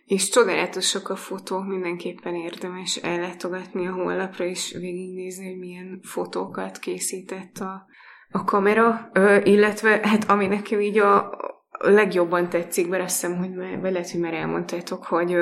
És 0.05 0.29
csodálatosak 0.29 1.09
a 1.09 1.15
fotók, 1.15 1.67
mindenképpen 1.67 2.35
érdemes 2.35 2.95
ellátogatni 2.95 3.87
a 3.87 3.91
honlapra, 3.91 4.45
és 4.45 4.75
végignézni, 4.79 5.47
hogy 5.47 5.57
milyen 5.57 5.99
fotókat 6.03 6.77
készített 6.77 7.57
a, 7.57 7.85
a 8.29 8.43
kamera, 8.43 9.09
Ö, 9.13 9.39
illetve 9.43 9.99
hát 10.03 10.29
ami 10.29 10.47
nekem 10.47 10.79
így 10.79 10.97
a, 10.97 11.37
legjobban 11.77 12.49
tetszik, 12.49 12.87
mert 12.87 13.03
azt 13.03 13.21
hiszem, 13.21 13.37
hogy 13.37 13.53
már, 13.53 13.79
vagy 13.79 13.91
lehet, 13.91 14.11
hogy 14.11 14.19
már 14.19 14.33
elmondtátok, 14.33 15.05
hogy, 15.05 15.37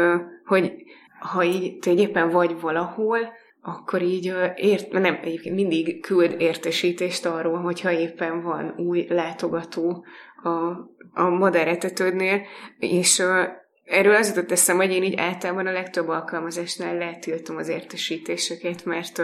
hogy 0.46 0.74
ha 1.20 1.44
így 1.44 1.80
te 1.80 1.94
éppen 1.94 2.30
vagy 2.30 2.60
valahol, 2.60 3.20
akkor 3.66 4.02
így 4.02 4.34
ért, 4.56 4.92
nem, 4.92 5.20
egyébként 5.22 5.56
mindig 5.56 6.02
küld 6.02 6.36
értesítést 6.42 7.26
arról, 7.26 7.62
hogyha 7.62 7.92
éppen 7.92 8.42
van 8.42 8.74
új 8.78 9.06
látogató 9.10 10.06
a, 10.44 10.50
a 11.14 11.30
madáretetődnél, 11.30 12.42
és 12.80 13.24
Erről 13.84 14.16
az 14.16 14.28
jutott 14.28 14.52
eszem, 14.52 14.76
hogy 14.76 14.92
én 14.92 15.04
így 15.04 15.16
általában 15.18 15.68
a 15.68 15.72
legtöbb 15.72 16.08
alkalmazásnál 16.08 16.98
letiltom 16.98 17.58
az 17.58 17.68
értesítéseket, 17.68 18.86
mert, 18.86 19.22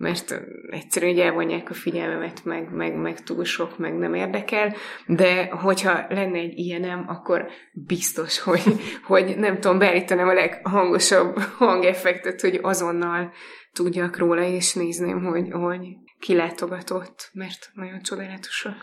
mert 0.00 0.40
egyszerűen 0.70 1.12
így 1.12 1.20
elvonják 1.20 1.70
a 1.70 1.74
figyelmemet, 1.74 2.44
meg, 2.44 2.70
meg, 2.72 2.94
meg 2.94 3.22
túl 3.22 3.44
sok, 3.44 3.78
meg 3.78 3.98
nem 3.98 4.14
érdekel, 4.14 4.74
de 5.06 5.44
hogyha 5.44 6.06
lenne 6.08 6.38
egy 6.38 6.58
ilyenem, 6.58 7.04
akkor 7.08 7.48
biztos, 7.72 8.40
hogy, 8.48 8.62
hogy 9.04 9.36
nem 9.38 9.60
tudom, 9.60 9.78
beállítanám 9.78 10.28
a 10.28 10.32
leghangosabb 10.32 11.38
hangeffektet, 11.38 12.40
hogy 12.40 12.58
azonnal 12.62 13.32
tudjak 13.72 14.18
róla, 14.18 14.42
és 14.42 14.74
nézném, 14.74 15.24
hogy, 15.24 15.50
hogy 15.50 15.86
ki 16.18 16.34
látogatott, 16.34 17.30
mert 17.32 17.70
nagyon 17.74 18.02
csodálatosak. 18.02 18.74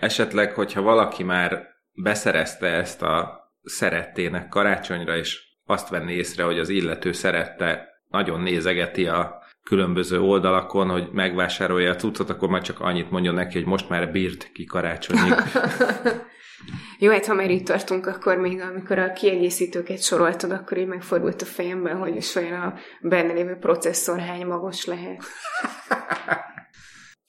Esetleg, 0.00 0.52
hogyha 0.52 0.82
valaki 0.82 1.22
már 1.22 1.66
beszerezte 1.92 2.66
ezt 2.66 3.02
a 3.02 3.40
szerettének 3.62 4.48
karácsonyra, 4.48 5.16
és 5.16 5.40
azt 5.64 5.88
venni 5.88 6.12
észre, 6.12 6.42
hogy 6.42 6.58
az 6.58 6.68
illető 6.68 7.12
szerette, 7.12 7.88
nagyon 8.08 8.40
nézegeti 8.40 9.06
a 9.06 9.46
különböző 9.68 10.20
oldalakon, 10.20 10.88
hogy 10.88 11.08
megvásárolja 11.12 11.90
a 11.90 11.96
cuccot, 11.96 12.30
akkor 12.30 12.48
már 12.48 12.62
csak 12.62 12.80
annyit 12.80 13.10
mondjon 13.10 13.34
neki, 13.34 13.58
hogy 13.58 13.66
most 13.66 13.88
már 13.88 14.10
bírt 14.10 14.52
ki 14.52 14.64
karácsonyig. 14.64 15.34
Jó, 16.98 17.10
hát 17.10 17.26
ha 17.26 17.34
már 17.34 17.50
itt 17.50 17.66
tartunk, 17.66 18.06
akkor 18.06 18.36
még 18.36 18.60
amikor 18.60 18.98
a 18.98 19.12
kiegészítőket 19.12 20.02
soroltad, 20.02 20.50
akkor 20.50 20.78
így 20.78 20.86
megfordult 20.86 21.42
a 21.42 21.44
fejemben, 21.44 21.96
hogy 21.96 22.16
is 22.16 22.34
olyan 22.34 22.60
a 22.60 22.74
benne 23.00 23.32
lévő 23.32 23.56
processzor 23.60 24.18
hány 24.18 24.46
magos 24.46 24.84
lehet. 24.84 25.22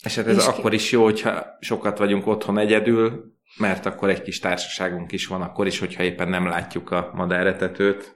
És 0.05 0.15
hát 0.15 0.27
ez 0.27 0.37
és 0.37 0.45
akkor 0.45 0.69
ki... 0.69 0.75
is 0.75 0.91
jó, 0.91 1.03
hogyha 1.03 1.45
sokat 1.59 1.97
vagyunk 1.97 2.27
otthon 2.27 2.57
egyedül, 2.57 3.33
mert 3.57 3.85
akkor 3.85 4.09
egy 4.09 4.21
kis 4.21 4.39
társaságunk 4.39 5.11
is 5.11 5.27
van, 5.27 5.41
akkor 5.41 5.67
is, 5.67 5.79
hogyha 5.79 6.03
éppen 6.03 6.29
nem 6.29 6.47
látjuk 6.47 6.91
a 6.91 7.11
madáretetőt. 7.13 8.15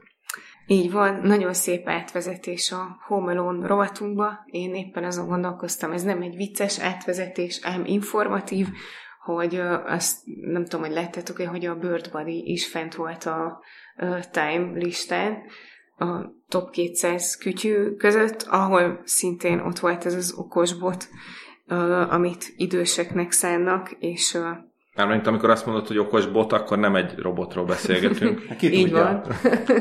Így 0.68 0.92
van, 0.92 1.20
nagyon 1.24 1.54
szép 1.54 1.88
átvezetés 1.88 2.72
a 2.72 2.98
Home 3.08 3.32
Alone 3.32 3.68
rovatunkba. 3.68 4.40
Én 4.46 4.76
éppen 4.76 5.04
azon 5.04 5.28
gondolkoztam, 5.28 5.92
ez 5.92 6.04
nem 6.04 6.22
egy 6.22 6.36
vicces 6.36 6.80
átvezetés, 6.80 7.60
ám 7.64 7.86
informatív, 7.86 8.68
hogy 9.24 9.56
azt 9.86 10.18
nem 10.26 10.64
tudom, 10.64 10.86
hogy 10.86 10.96
láttátok-e, 10.96 11.48
hogy 11.48 11.66
a 11.66 11.76
Bird 11.76 12.10
Body 12.12 12.52
is 12.52 12.68
fent 12.68 12.96
volt 12.96 13.24
a 13.24 13.62
Time 14.32 14.72
listán, 14.74 15.38
a 15.98 16.06
top 16.48 16.70
200 16.70 17.38
kütyű 17.38 17.96
között, 17.96 18.42
ahol 18.42 19.02
szintén 19.04 19.60
ott 19.60 19.80
volt 19.80 20.06
ez 20.06 20.14
az 20.14 20.34
okos 20.38 20.74
bot, 20.74 21.08
amit 22.10 22.54
időseknek 22.58 23.32
szánnak, 23.32 23.96
és 24.00 24.38
Mármint 24.96 25.28
amikor 25.28 25.50
azt 25.50 25.66
mondod, 25.66 25.88
hogy 25.88 25.98
okos 25.98 26.28
bot, 26.28 26.52
akkor 26.52 26.78
nem 26.78 26.96
egy 26.96 27.18
robotról 27.18 27.66
beszélgetünk. 27.66 28.48
Ki 28.58 28.74
Így 28.74 28.84
tudja. 28.84 29.04
van. 29.04 29.24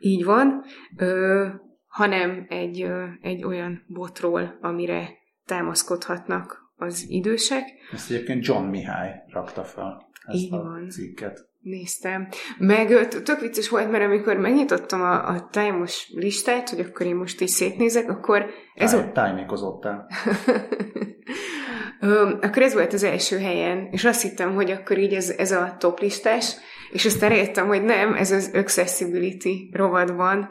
Így 0.00 0.24
van. 0.24 0.64
Ö, 0.96 1.46
hanem 1.86 2.46
egy, 2.48 2.82
ö, 2.82 3.04
egy 3.20 3.44
olyan 3.44 3.84
botról, 3.86 4.58
amire 4.60 5.08
támaszkodhatnak 5.44 6.72
az 6.76 7.04
idősek. 7.08 7.62
Ezt 7.92 8.10
egyébként 8.10 8.46
John 8.46 8.64
Mihály 8.64 9.14
rakta 9.32 9.64
fel 9.64 10.08
ezt 10.26 10.38
Így 10.38 10.52
a 10.52 10.62
van. 10.62 10.88
cikket. 10.88 11.48
Néztem. 11.60 12.28
Meg 12.58 13.08
tök 13.08 13.40
vicces 13.40 13.68
volt, 13.68 13.90
mert 13.90 14.04
amikor 14.04 14.36
megnyitottam 14.36 15.00
a, 15.00 15.28
a 15.28 15.48
time-os 15.50 16.10
listát, 16.14 16.68
hogy 16.68 16.80
akkor 16.80 17.06
én 17.06 17.16
most 17.16 17.40
így 17.40 17.48
szétnézek, 17.48 18.10
akkor 18.10 18.46
ez... 18.74 18.90
Time, 18.90 19.46
tájékozottál. 22.00 22.38
akkor 22.42 22.62
ez 22.62 22.74
volt 22.74 22.92
az 22.92 23.02
első 23.02 23.38
helyen, 23.38 23.88
és 23.90 24.04
azt 24.04 24.22
hittem, 24.22 24.54
hogy 24.54 24.70
akkor 24.70 24.98
így 24.98 25.14
ez, 25.14 25.30
ez 25.30 25.52
a 25.52 25.76
top 25.78 26.00
listás, 26.00 26.56
és 26.92 27.04
aztán 27.04 27.30
rájöttem, 27.30 27.66
hogy 27.66 27.82
nem, 27.82 28.14
ez 28.14 28.30
az 28.30 28.50
accessibility 28.54 29.70
rovatban 29.72 30.50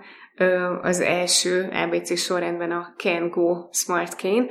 az 0.81 0.99
első 0.99 1.69
ABC 1.71 2.19
sorrendben 2.19 2.71
a 2.71 2.93
Can 2.97 3.29
Go 3.29 3.69
Smart 3.71 4.15
Cane. 4.19 4.45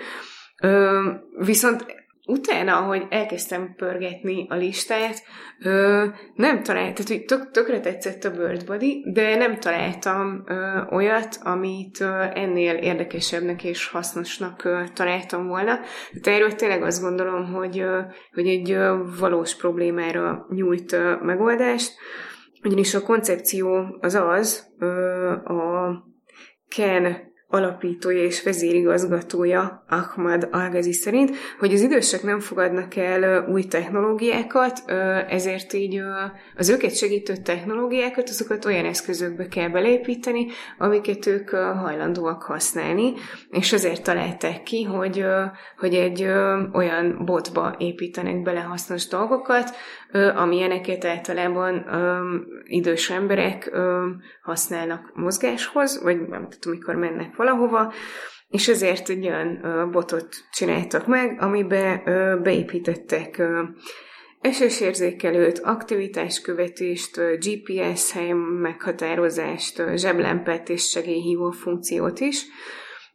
Viszont 1.38 1.87
utána, 2.28 2.76
ahogy 2.76 3.06
elkezdtem 3.10 3.74
pörgetni 3.76 4.46
a 4.48 4.54
listát, 4.54 5.22
ö, 5.64 6.04
nem 6.34 6.62
találtam, 6.62 6.94
tehát 6.94 7.08
hogy 7.08 7.24
tök, 7.24 7.50
tökre 7.50 7.80
tetszett 7.80 8.24
a 8.24 8.30
Bird 8.30 8.66
Body, 8.66 9.04
de 9.12 9.36
nem 9.36 9.58
találtam 9.58 10.44
ö, 10.46 10.80
olyat, 10.90 11.38
amit 11.42 12.00
ö, 12.00 12.22
ennél 12.34 12.74
érdekesebbnek 12.74 13.64
és 13.64 13.88
hasznosnak 13.88 14.64
ö, 14.64 14.82
találtam 14.94 15.46
volna. 15.46 15.78
De 16.22 16.30
erről 16.30 16.54
tényleg 16.54 16.82
azt 16.82 17.02
gondolom, 17.02 17.52
hogy, 17.52 17.78
ö, 17.78 18.00
hogy 18.32 18.46
egy 18.46 18.70
ö, 18.70 18.96
valós 19.18 19.56
problémára 19.56 20.46
nyújt 20.50 20.92
ö, 20.92 21.14
megoldást, 21.22 21.92
ugyanis 22.62 22.94
a 22.94 23.02
koncepció 23.02 23.98
az 24.00 24.14
az, 24.14 24.66
ö, 24.78 25.30
a 25.32 25.92
Ken 26.68 27.27
alapítója 27.50 28.22
és 28.22 28.42
vezérigazgatója 28.42 29.84
Ahmad 29.88 30.48
Algazi 30.50 30.92
szerint, 30.92 31.37
hogy 31.58 31.72
az 31.72 31.80
idősek 31.80 32.22
nem 32.22 32.40
fogadnak 32.40 32.96
el 32.96 33.48
új 33.48 33.62
technológiákat, 33.64 34.82
ezért 35.28 35.72
így 35.72 36.00
az 36.56 36.68
őket 36.68 36.96
segítő 36.96 37.37
technológiákat, 37.37 38.28
azokat 38.28 38.64
olyan 38.64 38.84
eszközökbe 38.84 39.48
kell 39.48 39.68
beleépíteni, 39.68 40.46
amiket 40.78 41.26
ők 41.26 41.50
hajlandóak 41.50 42.42
használni, 42.42 43.12
és 43.50 43.72
ezért 43.72 44.02
találták 44.02 44.62
ki, 44.62 44.82
hogy, 44.82 45.24
hogy 45.78 45.94
egy 45.94 46.22
olyan 46.72 47.24
botba 47.24 47.74
építenek 47.78 48.42
bele 48.42 48.61
hasznos 48.61 49.06
dolgokat, 49.06 49.70
amilyeneket 50.12 51.04
általában 51.04 51.86
idős 52.64 53.10
emberek 53.10 53.70
használnak 54.42 55.10
mozgáshoz, 55.14 56.02
vagy 56.02 56.28
nem 56.28 56.48
tudom, 56.48 56.78
mikor 56.78 56.94
mennek 56.94 57.36
valahova, 57.36 57.92
és 58.48 58.68
ezért 58.68 59.08
egy 59.08 59.26
olyan 59.26 59.60
botot 59.92 60.28
csináltak 60.52 61.06
meg, 61.06 61.36
amiben 61.40 62.02
beépítettek 62.42 63.42
esésérzékelőt, 64.40 65.58
aktivitáskövetést, 65.58 67.16
GPS 67.16 68.12
hely 68.12 68.32
meghatározást, 68.60 69.82
zseblempet 69.94 70.68
és 70.68 70.88
segélyhívó 70.88 71.50
funkciót 71.50 72.20
is, 72.20 72.46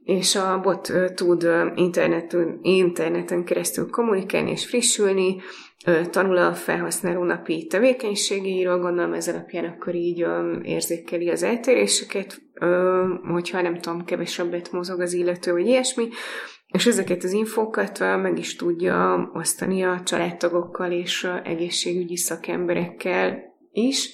és 0.03 0.35
a 0.35 0.59
bot 0.59 0.91
tud 1.15 1.47
interneten, 1.75 2.59
interneten 2.61 3.43
keresztül 3.43 3.89
kommunikálni 3.89 4.51
és 4.51 4.65
frissülni, 4.65 5.41
tanul 6.11 6.37
a 6.37 6.53
felhasználó 6.53 7.23
napi 7.23 7.67
tevékenységéről, 7.67 8.79
gondolom 8.79 9.13
ez 9.13 9.27
alapján 9.27 9.65
akkor 9.65 9.95
így 9.95 10.25
érzékeli 10.61 11.29
az 11.29 11.43
eltéréseket, 11.43 12.41
hogyha 13.23 13.61
nem 13.61 13.79
tudom, 13.79 14.05
kevesebbet 14.05 14.71
mozog 14.71 14.99
az 14.99 15.13
illető, 15.13 15.51
vagy 15.51 15.67
ilyesmi, 15.67 16.07
és 16.67 16.85
ezeket 16.85 17.23
az 17.23 17.31
infókat 17.31 17.99
meg 17.99 18.37
is 18.37 18.55
tudja 18.55 19.29
osztani 19.33 19.83
a 19.83 20.01
családtagokkal 20.05 20.91
és 20.91 21.27
egészségügyi 21.43 22.17
szakemberekkel 22.17 23.37
is. 23.71 24.09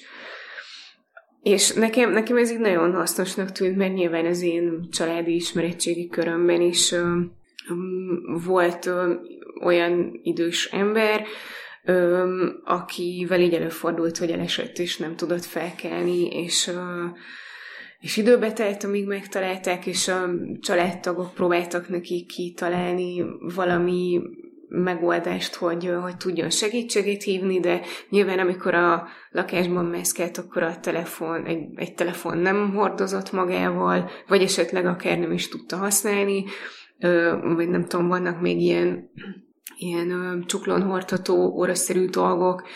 És 1.42 1.72
nekem, 1.72 2.10
nekem 2.10 2.36
ez 2.36 2.50
így 2.50 2.58
nagyon 2.58 2.94
hasznosnak 2.94 3.52
tűnt, 3.52 3.76
mert 3.76 3.94
nyilván 3.94 4.26
az 4.26 4.42
én 4.42 4.88
családi 4.90 5.34
ismeretségi 5.34 6.08
körömben 6.08 6.60
is 6.60 6.94
volt 8.44 8.90
olyan 9.60 10.20
idős 10.22 10.66
ember, 10.66 11.26
akivel 12.64 13.40
így 13.40 13.54
előfordult, 13.54 14.18
hogy 14.18 14.30
elesett 14.30 14.78
és 14.78 14.96
nem 14.96 15.16
tudott 15.16 15.44
felkelni, 15.44 16.26
és 16.26 16.70
és 18.00 18.16
időbe 18.16 18.52
telt, 18.52 18.84
amíg 18.84 19.06
megtalálták, 19.06 19.86
és 19.86 20.08
a 20.08 20.30
családtagok 20.60 21.34
próbáltak 21.34 21.88
neki 21.88 22.26
kitalálni 22.26 23.24
valami 23.54 24.20
megoldást, 24.68 25.54
hogy, 25.54 25.90
hogy 26.02 26.16
tudjon 26.16 26.50
segítségét 26.50 27.22
hívni, 27.22 27.60
de 27.60 27.80
nyilván 28.08 28.38
amikor 28.38 28.74
a 28.74 29.08
lakásban 29.30 29.84
meszkelt, 29.84 30.38
akkor 30.38 30.62
a 30.62 30.80
telefon, 30.80 31.44
egy, 31.44 31.68
egy 31.74 31.94
telefon 31.94 32.38
nem 32.38 32.74
hordozott 32.74 33.32
magával, 33.32 34.10
vagy 34.28 34.42
esetleg 34.42 34.86
akár 34.86 35.18
nem 35.18 35.32
is 35.32 35.48
tudta 35.48 35.76
használni, 35.76 36.44
vagy 37.42 37.68
nem 37.68 37.84
tudom, 37.84 38.08
vannak 38.08 38.40
még 38.40 38.60
ilyen 38.60 39.10
ilyen 39.76 40.44
csuklón 40.46 40.82
hordható 40.82 41.34
óraszerű 41.34 42.04
dolgok, 42.04 42.68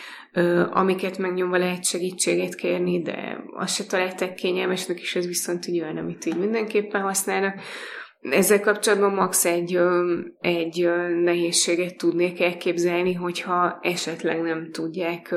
amiket 0.71 1.17
megnyomva 1.17 1.57
lehet 1.57 1.85
segítséget 1.85 2.55
kérni, 2.55 3.01
de 3.01 3.43
azt 3.55 3.75
se 3.75 3.85
találták 3.85 4.33
kényelmesnek, 4.33 4.99
és 4.99 5.15
ez 5.15 5.27
viszont 5.27 5.65
egy 5.65 5.81
olyan, 5.81 5.97
amit 5.97 6.25
így 6.25 6.37
mindenképpen 6.37 7.01
használnak. 7.01 7.59
Ezzel 8.21 8.59
kapcsolatban 8.59 9.13
max. 9.13 9.45
egy, 9.45 9.79
egy 10.39 10.89
nehézséget 11.23 11.97
tudnék 11.97 12.41
elképzelni, 12.41 13.13
hogyha 13.13 13.79
esetleg 13.81 14.41
nem 14.41 14.71
tudják 14.71 15.35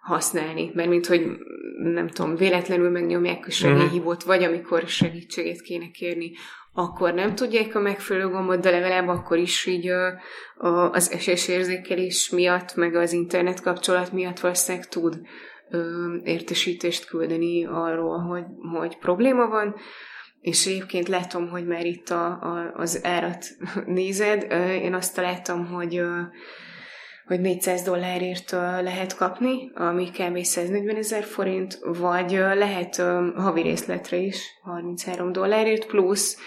használni, 0.00 0.70
mert 0.74 0.88
mint 0.88 1.06
hogy 1.06 1.26
nem 1.82 2.08
tudom, 2.08 2.36
véletlenül 2.36 2.90
megnyomják 2.90 3.46
a 3.46 3.50
segélyhívót, 3.50 4.22
vagy 4.22 4.42
amikor 4.42 4.82
segítséget 4.86 5.60
kéne 5.60 5.90
kérni, 5.90 6.32
akkor 6.78 7.14
nem 7.14 7.34
tudják 7.34 7.74
a 7.74 7.80
megfelelő 7.80 8.28
gombot, 8.28 8.60
de 8.60 8.70
legalább 8.70 9.08
akkor 9.08 9.38
is 9.38 9.66
így 9.66 9.88
a, 9.88 10.90
az 10.92 11.12
esésérzékelés 11.12 12.30
miatt, 12.30 12.74
meg 12.74 12.94
az 12.94 13.12
internet 13.12 13.62
kapcsolat 13.62 14.12
miatt 14.12 14.40
valószínűleg 14.40 14.88
tud 14.88 15.20
értesítést 16.22 17.06
küldeni 17.06 17.64
arról, 17.64 18.18
hogy, 18.18 18.44
hogy 18.78 18.98
probléma 18.98 19.46
van, 19.46 19.74
és 20.40 20.66
egyébként 20.66 21.08
látom, 21.08 21.48
hogy 21.48 21.66
már 21.66 21.86
itt 21.86 22.08
a, 22.08 22.26
a, 22.26 22.72
az 22.74 23.00
árat 23.04 23.46
nézed. 23.86 24.52
Én 24.82 24.94
azt 24.94 25.14
találtam, 25.14 25.66
hogy 25.66 26.02
hogy 27.28 27.40
400 27.40 27.82
dollárért 27.82 28.50
lehet 28.82 29.16
kapni, 29.16 29.70
ami 29.74 30.10
kb. 30.10 30.38
140 30.38 30.96
ezer 30.96 31.22
forint, 31.22 31.78
vagy 31.98 32.30
lehet 32.30 32.96
havi 33.36 33.62
részletre 33.62 34.16
is 34.16 34.58
33 34.62 35.32
dollárért, 35.32 35.86
plusz 35.86 36.38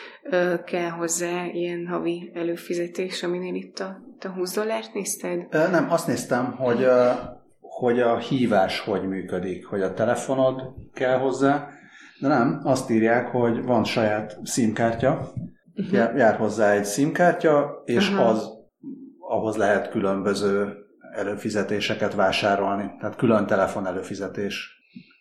kell 0.65 0.89
hozzá 0.89 1.45
ilyen 1.45 1.87
havi 1.87 2.31
előfizetés, 2.33 3.23
aminél 3.23 3.55
itt 3.55 3.79
a, 3.79 4.01
a 4.19 4.27
20 4.27 4.55
dollárt 4.55 4.93
nézted? 4.93 5.47
Nem, 5.49 5.87
azt 5.89 6.07
néztem, 6.07 6.51
hogy, 6.51 6.87
hogy 7.59 7.99
a 7.99 8.17
hívás 8.17 8.79
hogy 8.79 9.07
működik, 9.07 9.65
hogy 9.65 9.81
a 9.81 9.93
telefonod 9.93 10.61
kell 10.93 11.17
hozzá, 11.17 11.67
de 12.19 12.27
nem, 12.27 12.61
azt 12.63 12.89
írják, 12.89 13.27
hogy 13.27 13.63
van 13.63 13.83
saját 13.83 14.37
SIM-kártya, 14.43 15.31
uh-huh. 15.75 16.17
jár 16.17 16.35
hozzá 16.35 16.71
egy 16.71 16.85
SIM-kártya, 16.85 17.81
és 17.85 18.09
uh-huh. 18.09 18.27
az 18.27 18.61
ahhoz 19.31 19.57
lehet 19.57 19.89
különböző 19.89 20.85
előfizetéseket 21.11 22.15
vásárolni, 22.15 22.91
tehát 22.99 23.15
külön 23.15 23.45
telefon 23.45 23.87
előfizetés 23.87 24.69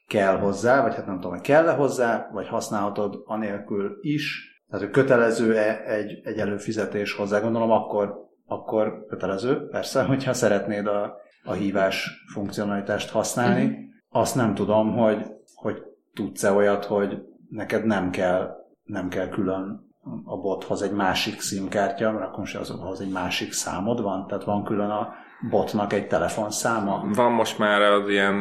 kell 0.06 0.38
hozzá, 0.38 0.82
vagy 0.82 0.94
hát 0.94 1.06
nem 1.06 1.14
tudom, 1.14 1.30
hogy 1.30 1.40
kell-e 1.40 1.72
hozzá, 1.72 2.30
vagy 2.32 2.48
használhatod 2.48 3.22
anélkül 3.24 3.98
is, 4.00 4.48
tehát 4.68 4.84
hogy 4.84 4.94
kötelező-e 4.94 5.82
egy, 5.86 6.20
egy 6.24 6.38
előfizetés 6.38 7.12
hozzá, 7.12 7.40
gondolom 7.40 7.70
akkor, 7.70 8.14
akkor 8.46 9.04
kötelező, 9.08 9.68
persze, 9.68 10.02
hogyha 10.10 10.32
szeretnéd 10.32 10.86
a, 10.86 11.16
a 11.44 11.52
hívás 11.52 12.24
funkcionalitást 12.32 13.10
használni. 13.10 13.64
Uh-huh. 13.64 13.78
Azt 14.08 14.34
nem 14.34 14.54
tudom, 14.54 14.96
hogy, 14.96 15.26
hogy 15.54 15.82
tudsz-e 16.14 16.52
olyat, 16.52 16.84
hogy 16.84 17.22
neked 17.48 17.84
nem 17.84 18.10
kell, 18.10 18.50
nem 18.82 19.08
kell 19.08 19.28
külön 19.28 19.89
a 20.24 20.36
bothoz 20.36 20.82
egy 20.82 20.92
másik 20.92 21.40
SIM-kártya, 21.40 22.12
mert 22.12 22.24
akkor 22.24 22.48
azokhoz 22.54 23.00
egy 23.00 23.10
másik 23.10 23.52
számod 23.52 24.02
van, 24.02 24.26
tehát 24.26 24.44
van 24.44 24.64
külön 24.64 24.90
a 24.90 25.14
botnak 25.50 25.92
egy 25.92 26.06
telefonszáma. 26.06 27.04
Van 27.14 27.32
most 27.32 27.58
már 27.58 27.80
az 27.80 28.08
ilyen 28.08 28.34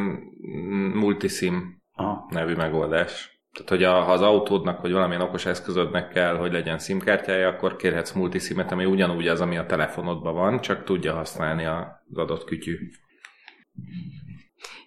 multisim 0.94 1.82
Aha. 1.94 2.26
nevű 2.30 2.54
megoldás. 2.54 3.38
Tehát, 3.52 3.68
hogy 3.68 3.82
a, 3.82 4.02
ha 4.02 4.12
az 4.12 4.20
autódnak, 4.20 4.80
vagy 4.80 4.92
valamilyen 4.92 5.22
okos 5.22 5.46
eszközödnek 5.46 6.08
kell, 6.08 6.36
hogy 6.36 6.52
legyen 6.52 6.78
SIM-kártyája, 6.78 7.48
akkor 7.48 7.76
kérhetsz 7.76 8.12
multisimet, 8.12 8.72
ami 8.72 8.84
ugyanúgy 8.84 9.28
az, 9.28 9.40
ami 9.40 9.56
a 9.56 9.66
telefonodban 9.66 10.34
van, 10.34 10.60
csak 10.60 10.84
tudja 10.84 11.14
használni 11.14 11.64
az 11.64 12.18
adott 12.18 12.44
kütyű. 12.44 12.76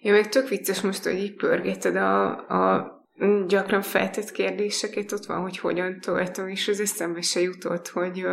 Ja, 0.02 0.12
meg 0.12 0.28
tök 0.28 0.48
vicces 0.48 0.80
most, 0.80 1.04
hogy 1.04 1.18
így 1.18 1.34
pörgeted 1.34 1.96
a, 1.96 2.28
a 2.30 2.92
gyakran 3.46 3.82
feltett 3.82 4.30
kérdéseket, 4.30 5.12
ott 5.12 5.24
van, 5.24 5.40
hogy 5.40 5.58
hogyan 5.58 6.00
töltöm, 6.00 6.48
és 6.48 6.68
az 6.68 6.80
eszembe 6.80 7.20
se 7.20 7.40
jutott, 7.40 7.88
hogy, 7.88 8.26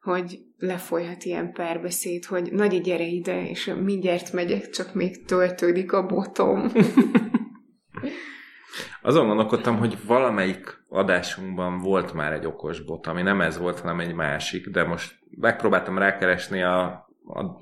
hogy 0.00 0.38
lefolyhat 0.56 1.24
ilyen 1.24 1.52
párbeszéd, 1.52 2.24
hogy 2.24 2.52
nagy 2.52 2.80
gyere 2.80 3.04
ide, 3.04 3.48
és 3.48 3.72
mindjárt 3.82 4.32
megyek, 4.32 4.68
csak 4.68 4.94
még 4.94 5.24
töltődik 5.24 5.92
a 5.92 6.06
botom. 6.06 6.72
Azon 9.02 9.26
gondolkodtam, 9.26 9.76
hogy 9.76 9.98
valamelyik 10.06 10.84
adásunkban 10.88 11.78
volt 11.78 12.12
már 12.12 12.32
egy 12.32 12.46
okos 12.46 12.80
bot, 12.80 13.06
ami 13.06 13.22
nem 13.22 13.40
ez 13.40 13.58
volt, 13.58 13.80
hanem 13.80 14.00
egy 14.00 14.14
másik, 14.14 14.68
de 14.68 14.84
most 14.84 15.18
megpróbáltam 15.30 15.98
rákeresni 15.98 16.62
a, 16.62 17.08
a 17.34 17.58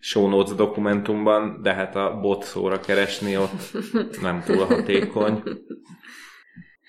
show 0.00 0.28
notes 0.28 0.54
dokumentumban, 0.54 1.62
de 1.62 1.74
hát 1.74 1.96
a 1.96 2.18
bot 2.20 2.44
szóra 2.44 2.80
keresni 2.80 3.36
ott 3.36 3.76
nem 4.20 4.40
túl 4.40 4.64
hatékony. 4.64 5.42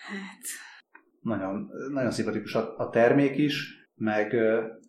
Hát... 0.07 0.45
Nagyon, 1.21 1.69
nagyon 1.91 2.11
szimpatikus 2.11 2.55
a, 2.55 2.73
a 2.78 2.89
termék 2.89 3.38
is, 3.38 3.88
meg 3.95 4.36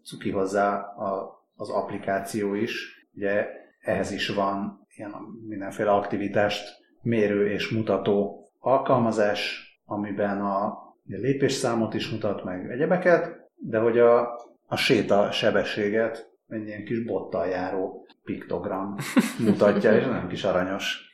cuki 0.04 0.30
hozzá 0.30 0.76
a, 0.80 1.38
az 1.54 1.70
applikáció 1.70 2.54
is. 2.54 3.06
Ugye 3.14 3.46
ehhez 3.80 4.12
is 4.12 4.28
van 4.28 4.86
ilyen 4.96 5.14
mindenféle 5.48 5.90
aktivitást 5.90 6.76
mérő 7.02 7.50
és 7.50 7.68
mutató 7.68 8.42
alkalmazás, 8.58 9.66
amiben 9.84 10.40
a 10.40 10.78
lépésszámot 11.04 11.94
is 11.94 12.10
mutat 12.10 12.44
meg 12.44 12.70
egyebeket, 12.70 13.50
de 13.56 13.78
hogy 13.78 13.98
a, 13.98 14.28
a 14.66 14.76
séta 14.76 15.30
sebességet 15.30 16.27
egy 16.48 16.66
ilyen 16.66 16.84
kis 16.84 17.04
bottal 17.04 17.46
járó 17.46 18.06
piktogram 18.24 18.96
mutatja, 19.46 19.96
és 19.96 20.04
nagyon 20.04 20.28
kis 20.28 20.44
aranyos. 20.44 21.06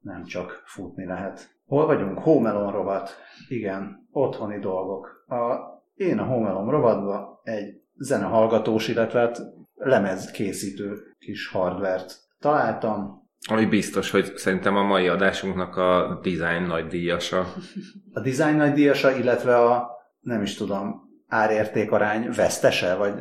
Nem 0.00 0.24
csak 0.24 0.62
futni 0.66 1.06
lehet. 1.06 1.56
hol 1.66 1.86
vagyunk? 1.86 2.18
Home 2.18 2.50
Alone 2.50 2.72
rovat. 2.72 3.10
Igen, 3.48 4.08
otthoni 4.10 4.58
dolgok. 4.58 5.24
A, 5.26 5.56
én 5.94 6.18
a 6.18 6.24
Home 6.24 6.48
Alone 6.48 6.70
rovatban 6.70 7.40
egy 7.42 7.82
zenehallgatós, 7.96 8.88
illetve 8.88 9.20
hát 9.20 9.40
lemezkészítő 9.74 11.14
kis 11.18 11.48
hardvert 11.48 12.16
találtam. 12.38 13.22
Ami 13.48 13.66
biztos, 13.66 14.10
hogy 14.10 14.36
szerintem 14.36 14.76
a 14.76 14.82
mai 14.82 15.08
adásunknak 15.08 15.76
a 15.76 16.20
design 16.22 16.62
nagy 16.62 16.86
díjasa. 16.86 17.46
A 18.12 18.20
design 18.20 18.56
nagy 18.56 18.72
díjasa, 18.72 19.16
illetve 19.16 19.56
a 19.56 19.90
nem 20.20 20.42
is 20.42 20.54
tudom, 20.54 21.03
árértékarány 21.34 22.28
vesztese, 22.36 22.94
vagy 22.94 23.14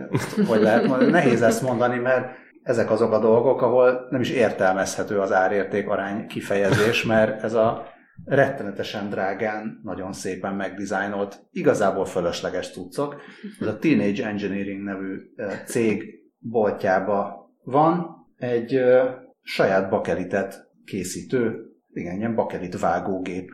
hogy 0.47 0.61
lehet 0.61 1.09
nehéz 1.09 1.41
ezt 1.41 1.61
mondani, 1.61 1.99
mert 1.99 2.25
ezek 2.63 2.91
azok 2.91 3.11
a 3.11 3.19
dolgok, 3.19 3.61
ahol 3.61 4.07
nem 4.09 4.21
is 4.21 4.29
értelmezhető 4.29 5.19
az 5.19 5.31
árérték 5.31 5.89
arány 5.89 6.27
kifejezés, 6.27 7.03
mert 7.03 7.43
ez 7.43 7.53
a 7.53 7.87
rettenetesen 8.25 9.09
drágán, 9.09 9.79
nagyon 9.83 10.13
szépen 10.13 10.53
megdizájnolt, 10.53 11.39
igazából 11.51 12.05
fölösleges 12.05 12.71
cuccok. 12.71 13.15
Ez 13.59 13.67
a 13.67 13.77
Teenage 13.77 14.27
Engineering 14.27 14.83
nevű 14.83 15.19
cég 15.65 16.03
boltjába 16.39 17.49
van 17.63 18.07
egy 18.37 18.81
saját 19.41 19.89
bakelitet 19.89 20.69
készítő, 20.85 21.65
igen, 21.93 22.15
ilyen 22.15 22.35
bakelit 22.35 22.79
vágógép, 22.79 23.51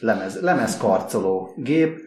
lemez, 0.00 0.40
lemezkarcoló 0.40 1.54
gép, 1.56 1.98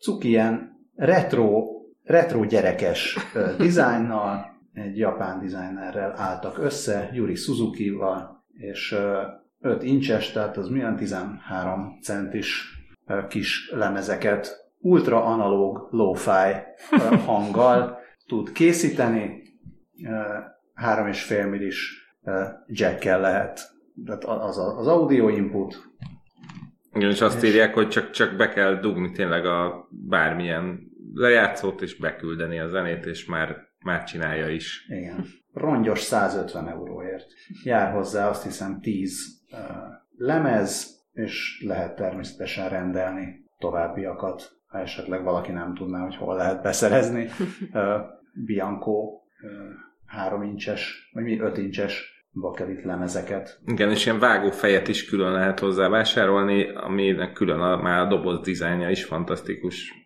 cuki 0.00 0.28
ilyen 0.28 0.77
retro, 0.98 1.64
retro 2.04 2.44
gyerekes 2.44 3.16
dizájnnal, 3.58 4.56
egy 4.72 4.98
japán 4.98 5.40
designerrel 5.40 6.12
álltak 6.16 6.58
össze, 6.58 7.10
Yuri 7.12 7.34
Suzuki-val, 7.34 8.44
és 8.52 8.96
5 9.60 9.82
incses, 9.82 10.32
tehát 10.32 10.56
az 10.56 10.68
milyen 10.68 10.96
13 10.96 11.98
centis 12.02 12.62
kis 13.28 13.70
lemezeket 13.72 14.70
ultra 14.78 15.24
analóg 15.24 15.88
lo-fi 15.90 16.54
hanggal 17.26 17.98
tud 18.26 18.52
készíteni, 18.52 19.42
3,5 20.74 21.50
millis 21.50 22.06
jackkel 22.66 23.20
lehet, 23.20 23.60
tehát 24.04 24.24
az, 24.24 24.58
az 24.58 24.86
audio 24.86 25.28
input. 25.28 25.88
Igen, 26.92 27.10
és 27.10 27.20
azt 27.20 27.42
és... 27.42 27.48
írják, 27.48 27.74
hogy 27.74 27.88
csak, 27.88 28.10
csak 28.10 28.36
be 28.36 28.48
kell 28.48 28.74
dugni 28.80 29.10
tényleg 29.10 29.46
a 29.46 29.88
bármilyen 29.90 30.87
lejátszót, 31.18 31.82
és 31.82 31.96
beküldeni 31.96 32.58
a 32.58 32.68
zenét, 32.68 33.06
és 33.06 33.26
már, 33.26 33.56
már 33.84 34.04
csinálja 34.04 34.48
is. 34.48 34.86
Igen. 34.88 35.24
Rongyos 35.52 36.00
150 36.00 36.68
euróért. 36.68 37.26
Jár 37.64 37.92
hozzá 37.92 38.28
azt 38.28 38.42
hiszem 38.42 38.80
10 38.80 39.42
uh, 39.50 39.58
lemez, 40.16 40.96
és 41.12 41.62
lehet 41.66 41.96
természetesen 41.96 42.68
rendelni 42.68 43.44
továbbiakat, 43.58 44.52
ha 44.66 44.78
esetleg 44.78 45.22
valaki 45.22 45.52
nem 45.52 45.74
tudná, 45.74 46.02
hogy 46.02 46.16
hol 46.16 46.36
lehet 46.36 46.62
beszerezni. 46.62 47.28
Uh, 47.72 47.82
Bianco 48.44 48.92
uh, 48.92 49.20
3 50.06 50.42
incses, 50.42 51.10
vagy 51.12 51.22
mi 51.22 51.40
5 51.40 51.58
incses 51.58 52.18
bakelit 52.32 52.84
lemezeket. 52.84 53.60
Igen, 53.66 53.90
és 53.90 54.06
ilyen 54.06 54.18
vágófejet 54.18 54.88
is 54.88 55.08
külön 55.08 55.32
lehet 55.32 55.58
hozzá 55.58 55.88
vásárolni, 55.88 56.68
aminek 56.74 57.32
külön 57.32 57.60
a, 57.60 57.76
már 57.76 58.00
a 58.00 58.08
doboz 58.08 58.40
dizájnja 58.40 58.90
is 58.90 59.04
fantasztikus. 59.04 59.97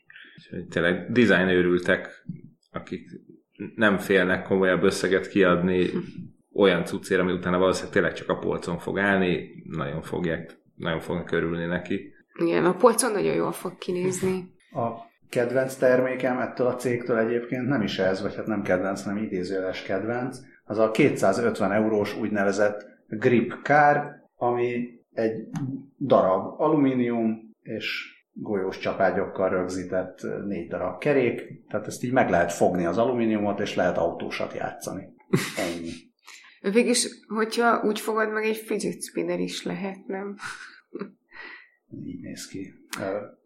Úgyhogy 0.43 0.68
tényleg 0.68 1.12
dizájnőrültek, 1.12 2.24
akik 2.70 3.11
nem 3.74 3.99
félnek 3.99 4.43
komolyabb 4.43 4.82
összeget 4.82 5.28
kiadni 5.28 5.90
olyan 6.53 6.84
cuccért, 6.84 7.20
ami 7.20 7.32
utána 7.32 7.59
valószínűleg 7.59 7.93
tényleg 7.93 8.12
csak 8.12 8.28
a 8.28 8.38
polcon 8.38 8.78
fog 8.78 8.99
állni, 8.99 9.62
nagyon 9.64 10.03
fogják, 10.03 10.59
nagyon 10.74 11.01
fognak 11.01 11.32
örülni 11.32 11.64
neki. 11.64 12.12
Igen, 12.38 12.64
a 12.64 12.74
polcon 12.74 13.12
nagyon 13.12 13.34
jól 13.34 13.53
fog 13.53 13.78
kinézni. 13.78 14.45
A 14.74 15.11
kedvenc 15.28 15.74
termékem 15.74 16.38
ettől 16.38 16.66
a 16.66 16.74
cégtől 16.74 17.18
egyébként 17.18 17.68
nem 17.68 17.82
is 17.82 17.99
ez, 17.99 18.22
vagy 18.22 18.34
hát 18.34 18.47
nem 18.47 18.62
kedvenc, 18.62 19.03
hanem 19.03 19.22
idézőjeles 19.22 19.82
kedvenc, 19.82 20.38
az 20.64 20.78
a 20.78 20.90
250 20.90 21.72
eurós 21.72 22.16
úgynevezett 22.16 22.86
grip 23.09 23.55
car, 23.62 24.11
ami 24.36 24.88
egy 25.12 25.49
darab 25.99 26.61
alumínium 26.61 27.55
és 27.62 28.11
golyós 28.32 28.78
csapágyokkal 28.78 29.48
rögzített 29.48 30.20
négy 30.46 30.68
darab 30.68 30.98
kerék, 30.98 31.64
tehát 31.68 31.86
ezt 31.86 32.04
így 32.04 32.12
meg 32.12 32.30
lehet 32.30 32.52
fogni 32.52 32.84
az 32.84 32.98
alumíniumot, 32.98 33.60
és 33.60 33.74
lehet 33.74 33.98
autósat 33.98 34.54
játszani. 34.54 35.14
Ennyi. 35.56 35.90
Végülis, 36.72 37.06
hogyha 37.28 37.82
úgy 37.84 38.00
fogod 38.00 38.32
meg, 38.32 38.44
egy 38.44 38.56
fidget 38.56 39.02
spinner 39.02 39.40
is 39.40 39.64
lehet, 39.64 40.06
nem? 40.06 40.36
Így 42.04 42.20
néz 42.20 42.46
ki. 42.46 42.74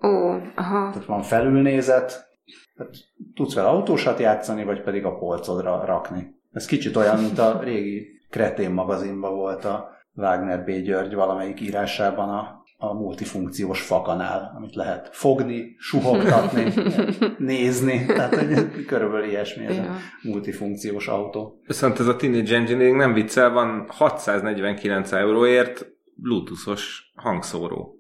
Ó, 0.03 0.31
aha. 0.55 0.91
Tehát 0.91 1.05
van 1.05 1.23
felülnézet, 1.23 2.29
tehát 2.77 2.95
tudsz 3.35 3.55
vele 3.55 3.69
autósat 3.69 4.19
játszani, 4.19 4.65
vagy 4.65 4.83
pedig 4.83 5.05
a 5.05 5.19
polcodra 5.19 5.85
rakni. 5.85 6.35
Ez 6.53 6.67
kicsit 6.67 6.97
olyan, 6.97 7.21
mint 7.21 7.39
a 7.39 7.61
régi 7.63 8.21
Kretén 8.31 8.71
magazinban 8.71 9.35
volt 9.35 9.65
a 9.65 9.91
Wagner 10.15 10.65
B. 10.65 10.71
György 10.71 11.15
valamelyik 11.15 11.61
írásában 11.61 12.29
a, 12.29 12.63
a 12.79 12.95
multifunkciós 12.95 13.81
fakanál, 13.81 14.55
amit 14.57 14.75
lehet 14.75 15.09
fogni, 15.13 15.77
suhogtatni, 15.79 16.73
nézni. 17.39 18.07
Tehát 18.07 18.37
egy, 18.37 18.85
körülbelül 18.87 19.29
ilyesmi 19.29 19.65
ez 19.65 19.79
a 19.79 19.97
multifunkciós 20.23 21.09
autó. 21.09 21.61
Viszont 21.67 22.01
ez 22.01 22.07
a 22.07 22.17
Teenage 22.17 22.57
Engineering 22.57 22.97
nem 22.97 23.13
viccel, 23.13 23.51
van 23.51 23.87
649 23.89 25.13
euróért 25.13 25.87
bluetoothos 26.15 27.13
hangszóró. 27.15 27.97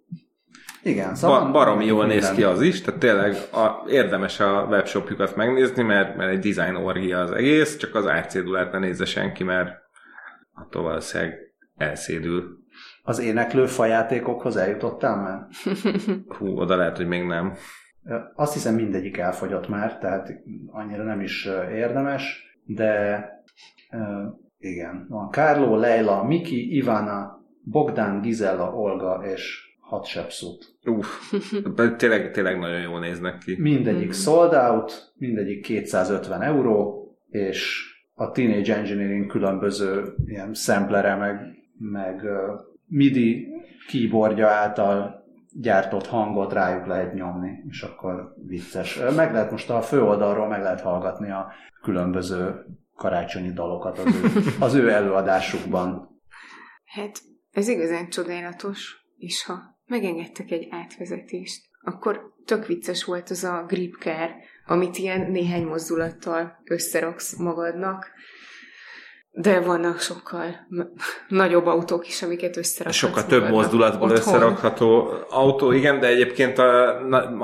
Igen, 0.83 1.14
szóval 1.14 1.41
ba- 1.41 1.53
baromi 1.53 1.85
jól 1.85 2.07
néz 2.07 2.31
ki 2.31 2.43
az 2.43 2.61
is, 2.61 2.81
tehát 2.81 3.01
tényleg 3.01 3.37
a, 3.53 3.85
érdemes 3.89 4.41
a 4.41 4.66
webshopjukat 4.70 5.37
megnézni, 5.37 5.83
mert, 5.83 6.16
mert 6.16 6.31
egy 6.33 6.55
design 6.55 6.74
orgia 6.74 7.20
az 7.20 7.31
egész, 7.31 7.77
csak 7.77 7.95
az 7.95 8.07
árcédulát 8.07 8.72
ne 8.72 8.79
nézze 8.79 9.05
senki, 9.05 9.45
mert 9.45 9.70
attól 10.55 10.83
valószínűleg 10.83 11.47
elszédül. 11.77 12.59
Az 13.03 13.18
éneklő 13.18 13.66
fajátékokhoz 13.66 14.57
eljutottál 14.57 15.16
már? 15.16 15.47
Hú, 16.39 16.59
oda 16.59 16.77
lehet, 16.77 16.97
hogy 16.97 17.07
még 17.07 17.24
nem. 17.24 17.53
Azt 18.35 18.53
hiszem 18.53 18.74
mindegyik 18.74 19.16
elfogyott 19.16 19.68
már, 19.68 19.99
tehát 19.99 20.33
annyira 20.66 21.03
nem 21.03 21.20
is 21.20 21.49
érdemes, 21.72 22.57
de 22.64 23.24
igen, 24.59 25.07
van 25.09 25.31
Kárló, 25.31 25.77
Leila, 25.77 26.24
Miki, 26.24 26.77
Ivana, 26.77 27.45
Bogdan, 27.62 28.20
Gizella, 28.20 28.74
Olga 28.74 29.22
és 29.33 29.64
Hatshepsut. 29.81 30.77
Uff, 30.85 31.35
tényleg, 31.97 32.31
tényleg 32.31 32.59
nagyon 32.59 32.81
jól 32.81 33.01
néznek 33.01 33.39
ki. 33.39 33.57
Mindegyik 33.61 34.12
sold 34.12 34.55
out, 34.55 35.12
mindegyik 35.14 35.62
250 35.62 36.43
euró, 36.43 37.09
és 37.29 37.91
a 38.14 38.31
Teenage 38.31 38.77
Engineering 38.77 39.27
különböző 39.27 40.14
ilyen 40.27 40.55
szemplere, 40.55 41.14
meg, 41.14 41.56
meg 41.79 42.22
MIDI 42.87 43.49
keyboardja 43.89 44.49
által 44.49 45.24
gyártott 45.61 46.07
hangot 46.07 46.53
rájuk 46.53 46.87
lehet 46.87 47.14
nyomni, 47.14 47.64
és 47.68 47.83
akkor 47.83 48.35
vicces. 48.47 48.99
Meg 49.16 49.33
lehet 49.33 49.51
most 49.51 49.70
a 49.70 49.83
főoldalról 49.83 50.49
meg 50.49 50.62
lehet 50.62 50.81
hallgatni 50.81 51.31
a 51.31 51.53
különböző 51.83 52.66
karácsonyi 52.95 53.53
dalokat 53.53 53.99
az 53.99 54.14
ő, 54.14 54.43
az 54.66 54.74
ő 54.74 54.91
előadásukban. 54.91 56.20
Hát, 56.85 57.18
ez 57.53 57.68
igazán 57.68 58.09
csodálatos, 58.09 59.07
és 59.18 59.45
ha 59.45 59.55
megengedtek 59.87 60.51
egy 60.51 60.68
átvezetést. 60.70 61.62
Akkor 61.83 62.35
tök 62.45 62.66
vicces 62.66 63.05
volt 63.05 63.31
az 63.31 63.45
a 63.45 63.64
gripker, 63.66 64.35
amit 64.66 64.99
ilyen 64.99 65.31
néhány 65.31 65.64
mozdulattal 65.64 66.62
összeraksz 66.64 67.37
magadnak, 67.39 68.11
de 69.39 69.61
vannak 69.61 69.99
sokkal 69.99 70.45
nagyobb 71.28 71.66
autók 71.66 72.07
is, 72.07 72.22
amiket 72.22 72.57
összerakhatsz 72.57 72.99
Sokkal 72.99 73.26
több 73.26 73.49
mozdulatból 73.49 74.11
otthon. 74.11 74.34
összerakható 74.34 75.12
autó, 75.30 75.72
igen, 75.72 76.01
de 76.01 76.07
egyébként 76.07 76.59
a, 76.59 77.01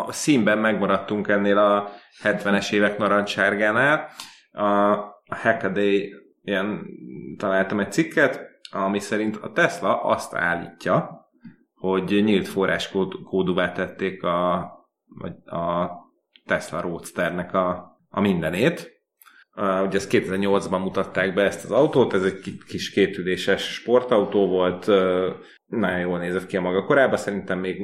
a 0.07 0.13
színben 0.13 0.59
megmaradtunk 0.59 1.29
ennél 1.29 1.59
a 1.59 1.91
70-es 2.23 2.73
évek 2.73 2.99
narancsárgánál. 2.99 4.09
A, 4.53 4.63
a 4.63 5.37
Hackaday 5.43 6.13
ilyen 6.43 6.87
találtam 7.39 7.81
egy 7.81 7.93
cikket, 7.93 8.41
ami 8.71 8.99
szerint 8.99 9.37
a 9.37 9.53
Tesla 9.53 10.03
azt 10.03 10.35
állítja, 10.35 11.27
hogy 11.75 12.23
nyílt 12.25 12.49
forráskódúvá 12.49 13.73
tették 13.73 14.23
a, 14.23 14.55
a 15.45 15.91
Tesla 16.47 16.81
Roadsternek 16.81 17.55
a, 17.55 17.99
a 18.09 18.21
mindenét. 18.21 19.02
Uh, 19.57 19.87
ugye 19.87 19.97
ezt 19.97 20.09
2008-ban 20.13 20.83
mutatták 20.83 21.35
be 21.35 21.43
ezt 21.43 21.65
az 21.65 21.71
autót, 21.71 22.15
ez 22.15 22.25
egy 22.25 22.41
kis 22.67 22.91
kétüléses 22.91 23.63
sportautó 23.75 24.47
volt, 24.47 24.87
uh, 24.87 25.27
nagyon 25.67 25.99
jól 25.99 26.19
nézett 26.19 26.47
ki 26.47 26.57
a 26.57 26.61
maga 26.61 26.85
korában, 26.85 27.17
szerintem 27.17 27.59
még 27.59 27.81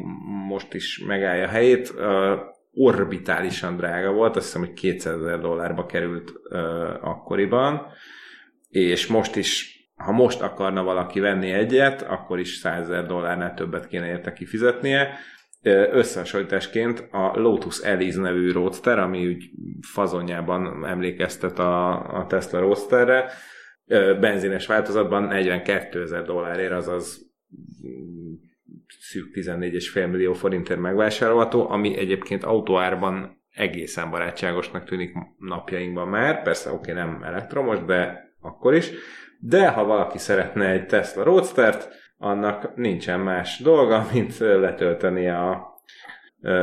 most 0.49 0.75
is 0.75 1.03
megállja 1.07 1.45
a 1.45 1.49
helyét. 1.49 1.95
Uh, 1.97 2.39
orbitálisan 2.73 3.77
drága 3.77 4.13
volt, 4.13 4.37
azt 4.37 4.45
hiszem, 4.45 4.61
hogy 4.61 4.73
200 4.73 5.21
ezer 5.21 5.41
dollárba 5.41 5.87
került 5.87 6.33
akkoriban, 7.01 7.87
és 8.69 9.07
most 9.07 9.37
is 9.37 9.79
ha 9.99 10.13
most 10.13 10.41
akarna 10.41 10.83
valaki 10.83 11.21
venni 11.21 11.51
egyet, 11.51 12.03
akkor 12.03 12.39
is 12.39 12.57
100 12.57 12.83
ezer 12.83 13.07
dollárnál 13.07 13.55
többet 13.55 13.87
kéne 13.87 14.07
érte 14.07 14.33
kifizetnie. 14.33 15.19
Összehasonlításként 15.91 17.09
a 17.11 17.33
Lotus 17.35 17.81
Elise 17.81 18.21
nevű 18.21 18.53
Roadster, 18.53 18.99
ami 18.99 19.27
úgy 19.27 19.51
fazonjában 19.81 20.87
emlékeztet 20.87 21.59
a, 21.59 21.93
a 22.19 22.27
Tesla 22.27 22.61
Roadsterre, 22.61 23.31
benzines 24.21 24.67
változatban 24.67 25.23
42 25.23 26.03
ezer 26.03 26.25
dollárért, 26.25 26.73
azaz 26.73 27.27
szűk 29.01 29.35
14,5 29.35 30.11
millió 30.11 30.33
forintért 30.33 30.81
megvásárolható, 30.81 31.71
ami 31.71 31.99
egyébként 31.99 32.45
autóárban 32.45 33.43
egészen 33.55 34.11
barátságosnak 34.11 34.85
tűnik 34.85 35.15
napjainkban 35.39 36.09
már, 36.09 36.43
persze 36.43 36.73
oké, 36.73 36.93
okay, 36.93 37.03
nem 37.03 37.23
elektromos, 37.23 37.85
de 37.85 38.33
akkor 38.41 38.75
is. 38.75 38.91
De 39.41 39.69
ha 39.69 39.85
valaki 39.85 40.19
szeretne 40.19 40.71
egy 40.71 40.87
Tesla 40.87 41.23
Roadstert, 41.23 41.89
annak 42.19 42.77
nincsen 42.77 43.21
más 43.21 43.59
dolga, 43.59 44.07
mint 44.13 44.39
letölteni 44.39 45.29
a 45.29 45.67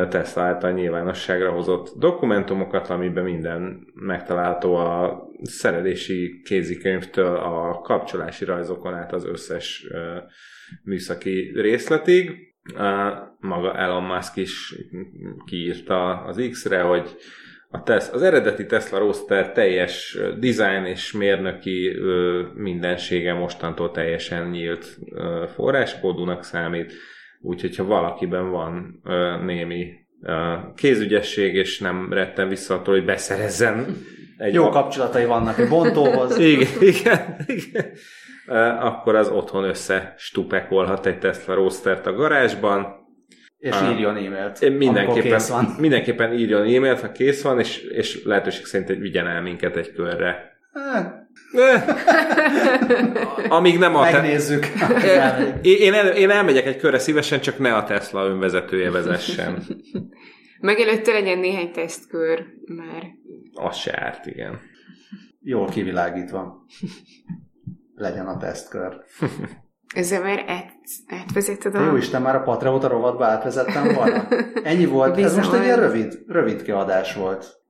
Tesla 0.10 0.42
által 0.42 0.72
nyilvánosságra 0.72 1.52
hozott 1.52 1.98
dokumentumokat, 1.98 2.90
amiben 2.90 3.24
minden 3.24 3.88
megtalálható 3.94 4.76
a 4.76 5.24
szerelési 5.42 6.42
kézikönyvtől 6.44 7.36
a 7.36 7.80
kapcsolási 7.82 8.46
rajzokon 8.46 8.94
át 8.94 9.14
az 9.14 9.26
összes 9.26 9.88
műszaki 10.84 11.52
részletig. 11.56 12.56
Maga 13.40 13.78
Elon 13.78 14.04
Musk 14.04 14.36
is 14.36 14.76
kiírta 15.46 16.24
az 16.24 16.48
X-re, 16.52 16.82
hogy 16.82 17.16
a 17.76 17.84
tesz, 17.84 18.12
az 18.14 18.22
eredeti 18.22 18.66
Tesla 18.66 18.98
Roadster 18.98 19.52
teljes 19.52 20.18
design 20.40 20.86
és 20.86 21.12
mérnöki 21.12 21.92
mindensége 22.54 23.34
mostantól 23.34 23.92
teljesen 23.92 24.50
nyílt 24.50 24.98
forráskódúnak 25.54 26.44
számít, 26.44 26.94
úgyhogy 27.42 27.76
ha 27.76 27.84
valakiben 27.84 28.52
van 28.52 29.02
némi 29.46 29.94
kézügyesség, 30.76 31.56
és 31.56 31.80
nem 31.80 32.14
retten 32.14 32.48
vissza 32.48 32.74
attól, 32.74 32.94
hogy 32.94 33.06
beszerezzen 33.06 33.86
egy 34.38 34.54
Jó 34.54 34.70
kapcsolatai 34.70 35.26
vannak 35.26 35.58
egy 35.58 35.70
bontóhoz. 35.70 36.38
igen, 36.54 36.68
igen, 36.80 37.36
igen. 37.46 37.86
Akkor 38.80 39.16
az 39.16 39.30
otthon 39.30 39.64
össze 39.64 40.14
stupekolhat 40.18 41.06
egy 41.06 41.20
Tesla 41.20 41.54
Roadstert 41.54 42.06
a 42.06 42.14
garázsban, 42.14 43.05
és 43.66 43.82
uh, 43.82 43.92
írjon 43.92 44.16
e-mailt, 44.16 44.78
mindenképpen, 44.78 45.42
van. 45.50 45.76
Mindenképpen 45.80 46.34
írjon 46.34 46.62
e-mailt, 46.62 47.00
ha 47.00 47.12
kész 47.12 47.42
van, 47.42 47.60
és, 47.60 47.78
és 47.78 48.24
lehetőség 48.24 48.66
szerint 48.66 49.00
vigyen 49.00 49.28
el 49.28 49.42
minket 49.42 49.76
egy 49.76 49.94
körre. 49.94 50.58
Amíg 53.50 53.78
nem 53.78 53.96
a... 53.96 54.02
Megnézzük. 54.02 54.66
Te... 55.02 55.60
én, 55.62 55.94
el, 55.94 56.08
én 56.08 56.30
elmegyek 56.30 56.66
egy 56.66 56.78
körre 56.78 57.00
szívesen, 57.00 57.40
csak 57.40 57.60
ne 57.60 57.76
a 57.76 57.84
Tesla 57.84 58.26
önvezetője 58.26 58.92
vezessen. 58.92 59.64
Meg 60.60 60.80
előtte 60.80 61.12
legyen 61.12 61.40
néhány 61.40 61.72
tesztkör 61.72 62.46
már. 62.66 63.04
Az 63.54 63.78
se 63.78 64.02
árt, 64.02 64.26
igen. 64.26 64.60
Jól 65.42 65.70
kivilágítva. 65.70 66.66
Legyen 67.96 68.28
a 68.28 68.38
tesztkör. 68.38 69.04
Ezzel 69.94 70.22
már 70.22 70.44
át, 70.48 70.74
átvezetted 71.08 71.76
a... 71.76 71.84
Jó 71.84 71.96
Isten, 71.96 72.22
már 72.22 72.36
a 72.36 72.42
Patreóta 72.42 72.88
rovatba 72.88 73.26
átvezettem 73.26 73.94
volna. 73.94 74.28
Ennyi 74.64 74.86
volt. 74.86 75.16
Bizony. 75.16 75.40
Ez 75.40 75.46
most 75.46 75.54
egy 75.54 75.64
ilyen 75.64 75.80
rövid, 75.80 76.24
rövid 76.28 76.62
kiadás 76.62 77.16
volt. 77.16 77.62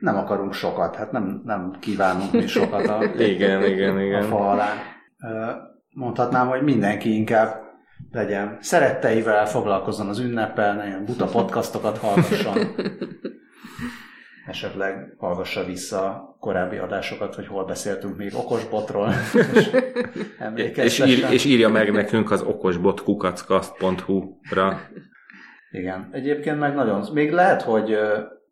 Nem 0.00 0.16
akarunk 0.16 0.52
sokat, 0.52 0.96
hát 0.96 1.12
nem, 1.12 1.42
nem 1.44 1.76
kívánunk 1.80 2.32
mi 2.32 2.46
sokat 2.46 2.86
a, 2.86 3.04
igen, 3.18 3.64
igen, 3.64 4.00
igen. 4.00 4.22
a 4.22 4.26
fa 4.26 4.50
alá. 4.50 4.72
Mondhatnám, 5.90 6.48
hogy 6.48 6.62
mindenki 6.62 7.14
inkább 7.14 7.60
legyen 8.10 8.58
szeretteivel, 8.60 9.46
foglalkozzon 9.46 10.08
az 10.08 10.18
ünnepel, 10.18 10.86
ilyen 10.86 11.04
buta 11.04 11.26
podcastokat 11.26 11.98
hallgasson. 11.98 12.56
esetleg 14.48 15.14
hallgassa 15.18 15.64
vissza 15.64 16.36
korábbi 16.40 16.76
adásokat, 16.76 17.34
hogy 17.34 17.46
hol 17.46 17.64
beszéltünk 17.64 18.16
még 18.16 18.34
okosbotról, 18.34 19.12
és, 20.54 20.76
és, 20.84 20.98
ír, 20.98 21.26
és 21.30 21.44
írja 21.44 21.68
meg 21.68 21.92
nekünk 21.92 22.30
az 22.30 22.42
okosbotkukackazt.hu-ra. 22.42 24.80
Igen, 25.70 26.08
egyébként 26.12 26.58
meg 26.58 26.74
nagyon, 26.74 27.06
még 27.12 27.32
lehet, 27.32 27.62
hogy 27.62 27.98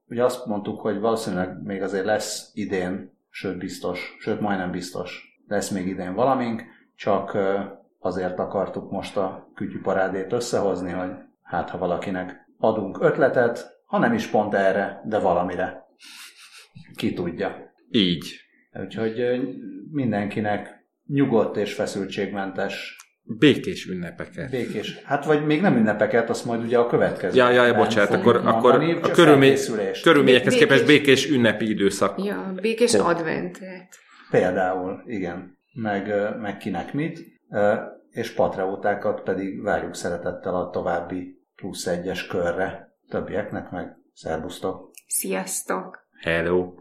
ugye 0.08 0.24
azt 0.24 0.46
mondtuk, 0.46 0.80
hogy 0.80 1.00
valószínűleg 1.00 1.62
még 1.62 1.82
azért 1.82 2.04
lesz 2.04 2.50
idén, 2.54 3.14
sőt 3.30 3.58
biztos, 3.58 4.16
sőt 4.18 4.40
majdnem 4.40 4.70
biztos, 4.70 5.40
lesz 5.48 5.70
még 5.70 5.86
idén 5.86 6.14
valamink, 6.14 6.62
csak 6.96 7.38
azért 7.98 8.38
akartuk 8.38 8.90
most 8.90 9.16
a 9.16 9.48
kütyüparádét 9.54 10.32
összehozni, 10.32 10.90
hogy 10.90 11.10
hát 11.42 11.70
ha 11.70 11.78
valakinek 11.78 12.46
adunk 12.58 12.98
ötletet, 13.00 13.74
ha 13.86 13.98
nem 13.98 14.12
is 14.12 14.26
pont 14.26 14.54
erre, 14.54 15.02
de 15.04 15.18
valamire. 15.18 15.85
Ki 16.96 17.12
tudja. 17.12 17.74
Így. 17.90 18.40
Úgyhogy 18.82 19.22
mindenkinek 19.90 20.86
nyugodt 21.06 21.56
és 21.56 21.74
feszültségmentes 21.74 22.96
Békés 23.28 23.86
ünnepeket. 23.86 24.50
Békés. 24.50 25.00
Hát 25.04 25.24
vagy 25.24 25.46
még 25.46 25.60
nem 25.60 25.76
ünnepeket, 25.76 26.30
azt 26.30 26.44
majd 26.44 26.62
ugye 26.62 26.78
a 26.78 26.86
következő. 26.86 27.36
Ja, 27.36 27.50
ja, 27.50 27.74
bocsánat, 27.74 28.10
akkor, 28.10 28.42
mondani, 28.42 28.92
akkor 28.92 29.10
a 29.10 29.10
körülmény, 29.10 29.56
körülményekhez 30.02 30.52
békés, 30.52 30.58
képest 30.58 30.86
békés 30.86 31.30
ünnepi 31.30 31.68
időszak. 31.68 32.24
Ja, 32.24 32.52
békés 32.60 32.94
Hol. 32.94 33.14
adventet. 33.14 33.88
Például, 34.30 35.02
igen. 35.06 35.58
Meg, 35.72 36.12
meg 36.40 36.56
kinek 36.56 36.92
mit. 36.92 37.20
És 38.10 38.30
patriótákat 38.30 39.22
pedig 39.22 39.62
várjuk 39.62 39.94
szeretettel 39.94 40.54
a 40.54 40.70
további 40.70 41.38
plusz 41.56 41.86
egyes 41.86 42.26
körre. 42.26 42.98
Többieknek 43.08 43.70
meg 43.70 43.96
szervusztok. 44.16 44.90
Sziasztok! 45.06 46.08
Hello! 46.20 46.74